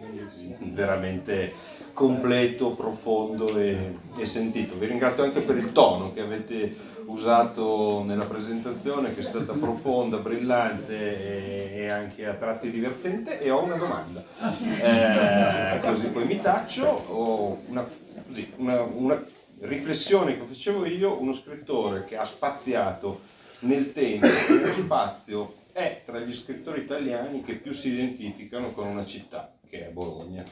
[0.58, 1.54] veramente
[1.94, 4.76] completo, profondo e, e sentito.
[4.76, 10.16] Vi ringrazio anche per il tono che avete usato nella presentazione che è stata profonda,
[10.16, 14.24] brillante e, anche a tratti divertente e ho una domanda.
[14.80, 17.86] Eh, così poi mi taccio, ho una,
[18.26, 19.24] così, una, una
[19.60, 23.20] riflessione che facevo io, uno scrittore che ha spaziato
[23.60, 28.86] nel tempo e nello spazio è tra gli scrittori italiani che più si identificano con
[28.86, 30.44] una città, che è Bologna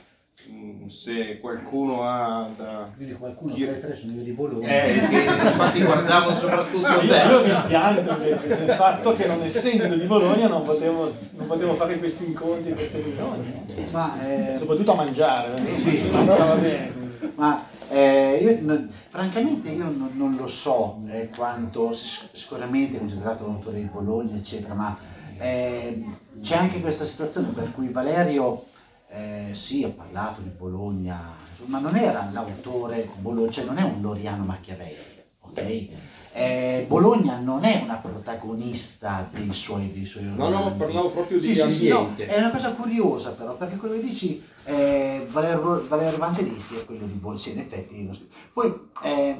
[0.87, 2.89] se qualcuno ha da...
[2.97, 3.65] Quindi qualcuno Chi...
[3.65, 4.69] tre sono io di Bologna.
[4.69, 7.07] Eh, che infatti guardavo soprattutto no, te.
[7.07, 11.75] Io mi pianto invece del fatto che non essendo di Bologna non potevo, non potevo
[11.75, 13.65] fare questi incontri, queste riunioni.
[13.91, 14.57] Ma, eh...
[14.59, 15.55] Soprattutto a mangiare.
[15.55, 15.77] Eh?
[15.77, 16.93] Sì, va bene.
[17.35, 23.55] Ma eh, io, non, francamente io non, non lo so eh, quanto, sicuramente considerato un
[23.57, 24.97] autore di Bologna, eccetera, ma
[25.39, 26.05] eh,
[26.41, 28.67] c'è anche questa situazione per cui Valerio
[29.11, 31.35] eh, sì, ho parlato di Bologna,
[31.67, 35.89] ma non era l'autore, Bologna, cioè non è un Loriano Machiavelli, ok?
[36.33, 41.55] Eh, Bologna non è una protagonista dei suoi, dei suoi No, no, parlavo proprio di
[41.55, 42.23] sì, ambiente.
[42.23, 46.77] Sì, no, è una cosa curiosa però, perché quello che dici, eh, Valerio, Valerio Evangelisti
[46.77, 48.29] è quello di Bologna, sì, in effetti.
[48.53, 49.37] Poi eh,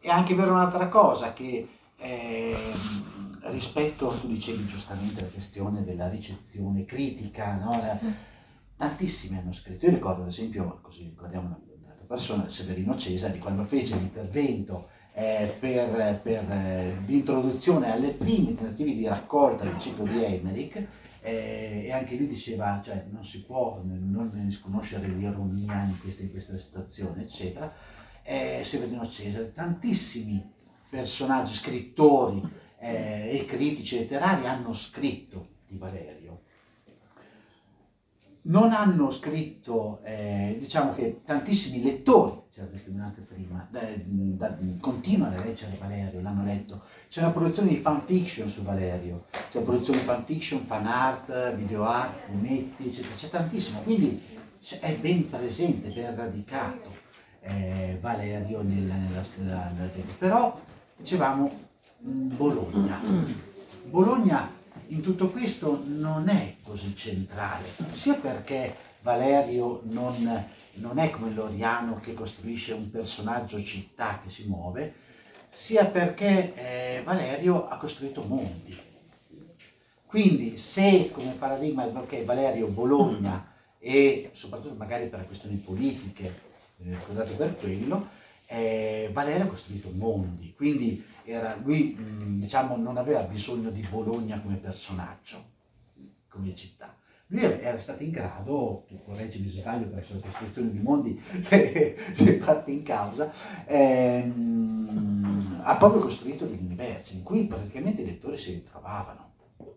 [0.00, 2.56] è anche vero un'altra cosa, che eh,
[3.42, 7.96] rispetto, tu dicevi giustamente, la questione della ricezione critica, no?
[8.00, 8.30] Sì
[8.82, 9.86] tantissimi hanno scritto.
[9.86, 15.54] Io ricordo ad esempio, così ricordiamo una, una persona, Severino Cesari, quando fece l'intervento eh,
[15.60, 20.84] per, per eh, l'introduzione alle prime tentativi di raccolta del ciclo di Emmerich,
[21.20, 26.30] eh, e anche lui diceva, cioè, non si può non misconoscere l'ironia in questa, in
[26.32, 27.72] questa situazione, eccetera.
[28.24, 30.44] Eh, Severino Cesari, tantissimi
[30.90, 32.42] personaggi, scrittori
[32.78, 36.21] eh, e critici letterari hanno scritto di Valerio
[38.42, 45.36] non hanno scritto, eh, diciamo che tantissimi lettori, c'è la testimonianza prima, da, da, continuano
[45.36, 46.82] a leggere Valerio, l'hanno letto.
[47.08, 51.84] C'è una produzione di fanfiction su Valerio, c'è una produzione di fanfiction, fan art, video
[51.84, 54.20] art, fumetti, eccetera, c'è tantissimo, quindi
[54.80, 56.90] è ben presente, ben radicato
[57.40, 59.90] eh, Valerio nella, nella, nella, nella.
[60.18, 60.60] Però,
[60.96, 61.50] dicevamo,
[61.98, 63.00] Bologna.
[63.84, 64.50] Bologna
[64.92, 71.98] in tutto questo non è così centrale, sia perché Valerio non, non è come Loriano
[71.98, 74.94] che costruisce un personaggio città che si muove,
[75.48, 78.78] sia perché eh, Valerio ha costruito mondi.
[80.04, 87.56] Quindi se come paradigma ok Valerio Bologna e soprattutto magari per questioni politiche, ricordate per
[87.56, 88.08] quello,
[88.44, 94.40] eh, Valerio ha costruito mondi, quindi era, lui mm, diciamo, non aveva bisogno di Bologna
[94.40, 95.44] come personaggio,
[96.28, 96.96] come città.
[97.26, 101.96] Lui era stato in grado, tu correggimi se sbaglio perché la costruzione di mondi se,
[102.12, 103.32] se parte in causa,
[103.64, 109.30] ehm, ha proprio costruito degli universi in cui praticamente i lettori si ritrovavano.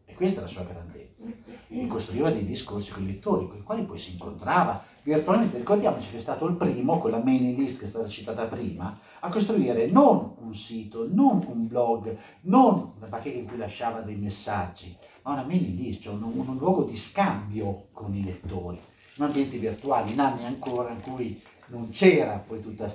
[0.03, 1.23] E questa è la sua grandezza.
[1.67, 6.09] E costruiva dei discorsi con i lettori, con i quali poi si incontrava, virtualmente ricordiamoci
[6.09, 9.29] che è stato il primo, con la mailing list che è stata citata prima, a
[9.29, 14.97] costruire non un sito, non un blog, non una bacheca in cui lasciava dei messaggi,
[15.21, 18.79] ma una mailing list, cioè un, un, luogo di scambio con i lettori,
[19.17, 22.85] in ambienti virtuali, in anni ancora in cui non c'era poi tutta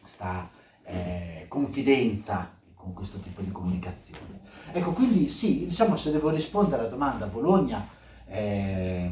[0.00, 0.50] questa
[0.84, 4.40] eh, confidenza con questo tipo di comunicazione.
[4.70, 7.88] Ecco, quindi sì, diciamo se devo rispondere alla domanda Bologna,
[8.24, 9.10] eh,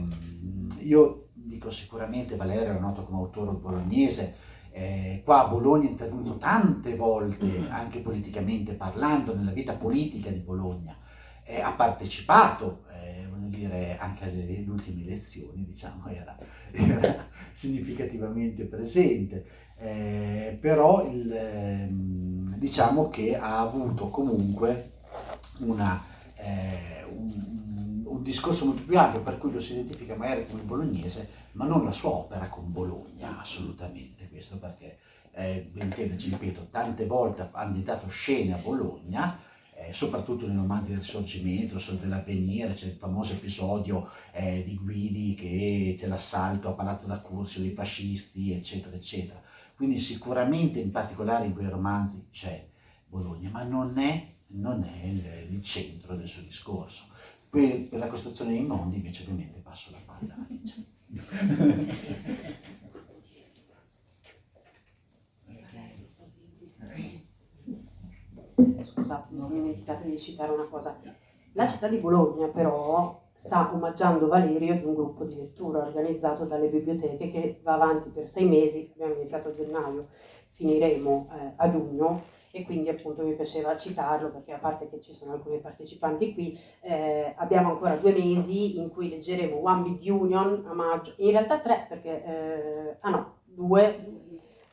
[0.82, 4.34] io dico sicuramente Valerio è noto come autore bolognese,
[4.70, 10.40] eh, qua a Bologna è intervenuto tante volte, anche politicamente parlando, nella vita politica di
[10.40, 10.94] Bologna,
[11.44, 16.36] eh, ha partecipato, eh, dire, anche alle, ultime elezioni, diciamo, era,
[16.72, 19.46] era significativamente presente,
[19.78, 24.92] eh, però il, ehm, diciamo che ha avuto comunque
[25.58, 26.02] una,
[26.36, 27.75] eh, un,
[28.06, 31.84] un discorso molto più ampio per cui lo si identifica magari come bolognese, ma non
[31.84, 34.98] la sua opera con Bologna, assolutamente, questo perché,
[35.32, 35.70] eh,
[36.16, 39.38] ci ripeto, tante volte ha ambientato scene a Bologna,
[39.74, 45.96] eh, soprattutto nei romanzi del Risorgimento, dell'Avvenire, c'è il famoso episodio eh, di Guidi che
[45.98, 49.42] c'è l'assalto a Palazzo da Curzio dei fascisti, eccetera, eccetera.
[49.74, 52.66] Quindi sicuramente, in particolare in quei romanzi, c'è
[53.06, 57.14] Bologna, ma non è, non è il, il centro del suo discorso
[57.56, 60.84] Poi per la costruzione dei mondi invece ovviamente passo la palla a Alice.
[68.82, 71.00] Scusate, mi sono dimenticata di citare una cosa.
[71.54, 76.68] La città di Bologna però sta omaggiando Valerio di un gruppo di lettura organizzato dalle
[76.68, 80.08] biblioteche che va avanti per sei mesi, abbiamo iniziato a gennaio,
[80.52, 82.22] finiremo eh, a giugno
[82.56, 86.58] e quindi appunto mi piaceva citarlo perché a parte che ci sono alcuni partecipanti qui,
[86.80, 91.58] eh, abbiamo ancora due mesi in cui leggeremo One Big Union a maggio, in realtà
[91.58, 94.24] tre perché, eh, ah no, due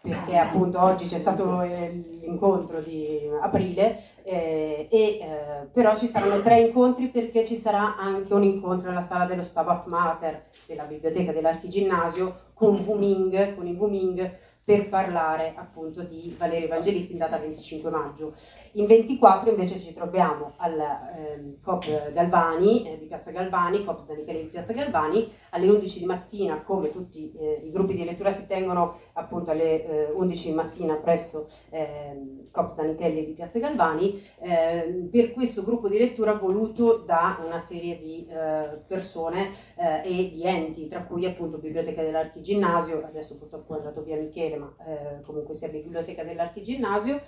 [0.04, 6.42] perché appunto oggi c'è stato eh, l'incontro di aprile, eh, e, eh, però ci saranno
[6.42, 11.32] tre incontri perché ci sarà anche un incontro nella sala dello Stabat Mater della biblioteca
[11.32, 17.90] dell'Archiginnasio con Wuming, con i Wuming per parlare appunto di Valerio Evangelisti in data 25
[17.90, 18.34] maggio.
[18.74, 24.44] In 24 invece ci troviamo al eh, COP Galvani, eh, di Piazza Galvani, COP Zanichelli
[24.44, 28.48] di Piazza Galvani, alle 11 di mattina, come tutti eh, i gruppi di lettura si
[28.48, 35.10] tengono appunto alle 11 eh, di mattina presso ehm, COP Zanichelli di Piazza Galvani, ehm,
[35.10, 40.44] per questo gruppo di lettura voluto da una serie di eh, persone eh, e di
[40.46, 45.54] enti, tra cui appunto Biblioteca dell'Archiginnasio, adesso purtroppo è andato via Michele, ma eh, comunque
[45.54, 47.22] sia Biblioteca dell'Archiginnasio,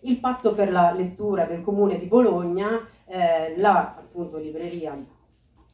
[0.00, 4.96] il patto per la lettura del comune di Bologna, eh, la appunto libreria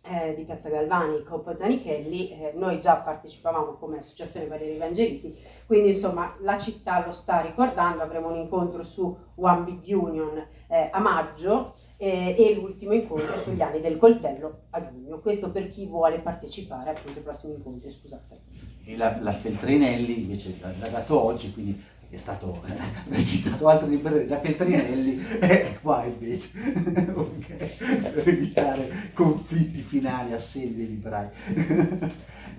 [0.03, 5.37] eh, di Piazza Galvani, Coppa Zanichelli, eh, noi già partecipavamo come associazione Valerio Evangelisti,
[5.67, 10.89] quindi insomma la città lo sta ricordando, avremo un incontro su One Big Union eh,
[10.91, 15.87] a maggio eh, e l'ultimo incontro sugli anni del coltello a giugno, questo per chi
[15.87, 21.53] vuole partecipare appunto ai prossimi incontri, scusate e la, la Feltrinelli invece l'ha dato oggi,
[21.53, 21.79] quindi
[22.09, 22.63] è stato
[23.11, 26.53] eh, citato altri libri, la Feltrinelli è qua invece,
[27.15, 31.29] okay, per evitare conflitti finali a sedi dei librai.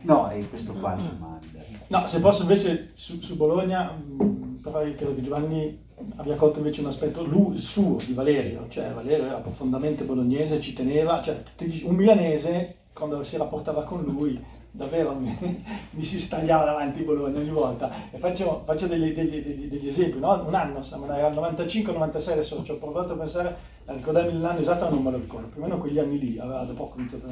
[0.01, 1.39] no, è questo qua insomma.
[1.87, 5.79] No, se posso invece su, su Bologna, mm, però credo che Giovanni
[6.17, 10.73] abbia colto invece un aspetto lui, suo di Valerio, cioè Valerio era profondamente bolognese, ci
[10.73, 11.41] teneva, cioè
[11.85, 14.39] un milanese quando si rapportava con lui
[14.71, 15.35] davvero mi,
[15.91, 17.91] mi, si stagliava davanti Bologna ogni volta.
[18.11, 20.43] E faccio, faccio degli, degli, degli, degli, esempi, no?
[20.45, 23.55] un anno, siamo al 95-96, adesso ci ho provato a pensare,
[23.85, 26.63] a ricordarmi l'anno esatto, non me lo ricordo, più o meno quegli anni lì, aveva
[26.63, 27.27] da poco iniziato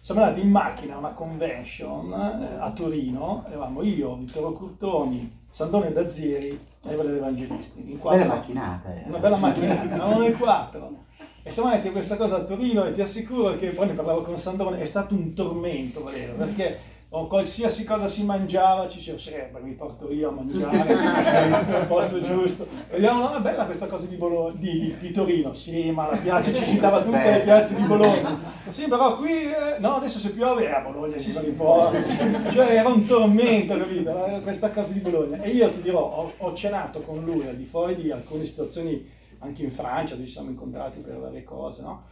[0.00, 5.92] Siamo andati in macchina a una convention eh, a Torino, eravamo io, Vittorio Curtoni, Sandone
[5.92, 6.58] Dazzieri
[6.90, 7.90] e Valerio Evangelisti.
[7.90, 8.94] In quattro, bella macchinata.
[8.94, 9.02] Eh.
[9.06, 11.04] Una bella macchinata, eravamo noi quattro.
[11.42, 14.22] E siamo andati a questa cosa a Torino e ti assicuro che poi ne parlavo
[14.22, 16.78] con Sandrone, è stato un tormento Valerio, perché
[17.08, 19.32] o qualsiasi cosa si mangiava ci dicevo, sì,
[19.62, 22.66] mi porto io a mangiare, è il posto giusto.
[22.90, 26.52] Vediamo, no, è bella questa cosa di, Bologna, di, di, Torino, sì, ma la piazza
[26.52, 28.54] ci citava tutte le piazze di Bologna.
[28.68, 32.50] Sì, però qui, eh, no, adesso se piove, eh, a Bologna ci sono i porti.
[32.50, 35.40] Cioè era un tormento, capito, questa cosa di Bologna.
[35.42, 39.14] E io ti dirò, ho, ho cenato con lui al di fuori di alcune situazioni
[39.38, 42.04] anche in Francia dove ci siamo incontrati per varie cose, no?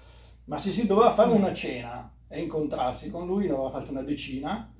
[0.45, 4.03] Ma se si doveva fare una cena e incontrarsi con lui, ne aveva fatto una
[4.03, 4.73] decina,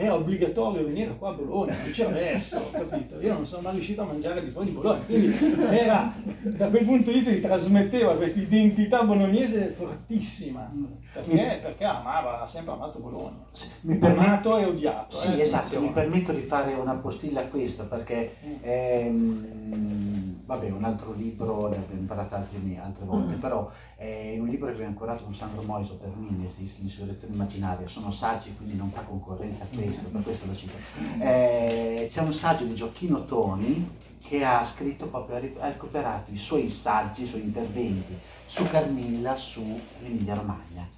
[0.00, 3.20] era obbligatorio venire qua a Bologna, qui c'era adesso, capito?
[3.20, 5.36] Io non sono mai riuscito a mangiare di fuori di Bologna, quindi
[5.70, 10.72] era, da quel punto di vista ti trasmetteva questa identità bolognese fortissima,
[11.12, 13.44] perché, perché amava, ha sempre amato Bologna,
[13.80, 15.16] mi permetto, amato e odiato.
[15.16, 20.07] Sì, eh, esatto, mi permetto di fare una postilla a questo, perché ehm,
[20.48, 23.38] vabbè, un altro libro, ne abbiamo parlato altre, altre volte, mm.
[23.38, 28.10] però è un libro che abbiamo curato con Sandro Moiso per Mimesis, Insurrezione immaginaria, sono
[28.10, 30.72] saggi, quindi non fa concorrenza a questo, per questo lo cito.
[31.18, 36.70] Eh, c'è un saggio di Gioacchino Toni che ha scritto proprio, ha recuperato i suoi
[36.70, 39.62] saggi, i suoi interventi su Carmilla, su
[40.02, 40.96] Emilia Romagna.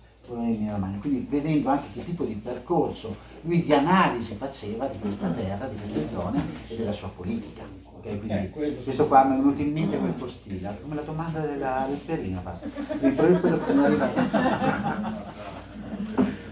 [1.01, 5.77] Quindi vedendo anche che tipo di percorso lui di analisi faceva di questa terra, di
[5.77, 7.90] queste zone e della sua politica.
[8.01, 11.41] Okay, quindi eh, questo qua mi è venuto in mente quel postino, come la domanda
[11.41, 12.59] della letterina.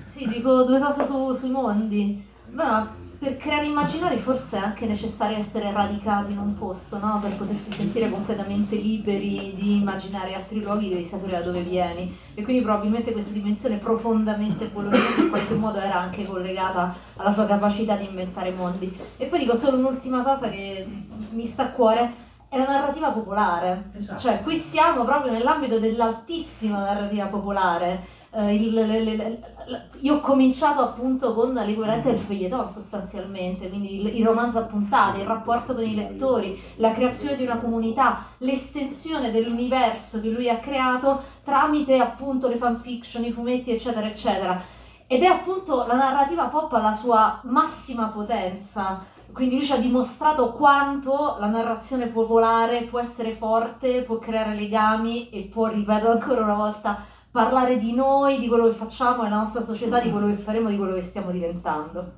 [0.06, 2.22] Sì, dico due cose su, sui mondi.
[2.50, 7.18] Beh, per creare immaginari forse è anche necessario essere radicati in un posto, no?
[7.20, 12.42] per potersi sentire completamente liberi di immaginare altri luoghi devi sapere da dove vieni e
[12.44, 17.96] quindi probabilmente questa dimensione profondamente bolognese in qualche modo era anche collegata alla sua capacità
[17.96, 18.96] di inventare mondi.
[19.16, 20.86] E poi dico solo un'ultima cosa che
[21.30, 24.20] mi sta a cuore, è la narrativa popolare, esatto.
[24.20, 30.20] cioè qui siamo proprio nell'ambito dell'altissima narrativa popolare eh, il, le, le, le, io ho
[30.20, 35.74] cominciato appunto con l'equivalente del foglietton sostanzialmente, quindi il, il romanzo a puntate, il rapporto
[35.74, 41.98] con i lettori, la creazione di una comunità, l'estensione dell'universo che lui ha creato tramite
[41.98, 44.60] appunto le fanfiction, i fumetti eccetera eccetera.
[45.06, 50.52] Ed è appunto la narrativa pop alla sua massima potenza, quindi lui ci ha dimostrato
[50.52, 56.54] quanto la narrazione popolare può essere forte, può creare legami e può, ripeto ancora una
[56.54, 60.68] volta, parlare di noi, di quello che facciamo nella nostra società, di quello che faremo,
[60.68, 62.12] di quello che stiamo diventando.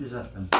[0.00, 0.56] Esattamente.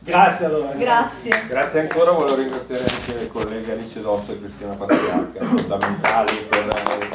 [0.00, 0.72] Grazie allora.
[0.74, 1.46] Grazie.
[1.48, 7.08] Grazie ancora, volevo ringraziare anche le colleghe Alice Dosso e Cristina Patriarca, fondamentali per eh,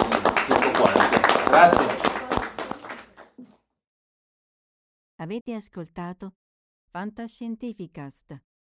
[0.45, 1.49] tutto quanto.
[1.49, 1.85] Grazie.
[5.15, 6.33] Avete ascoltato
[6.89, 8.41] Fantascientificast,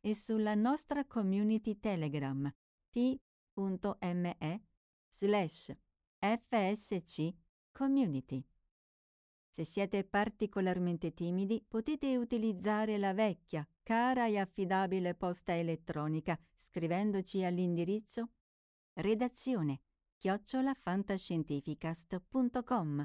[0.00, 2.50] e sulla nostra community Telegram
[2.90, 4.62] t.me
[5.08, 5.76] slash
[6.18, 7.34] fsc
[7.72, 8.42] community.
[9.48, 18.28] Se siete particolarmente timidi, potete utilizzare la vecchia, cara e affidabile posta elettronica scrivendoci all'indirizzo
[18.94, 19.80] redazione
[20.18, 23.04] chiocciolafantascientificast.com.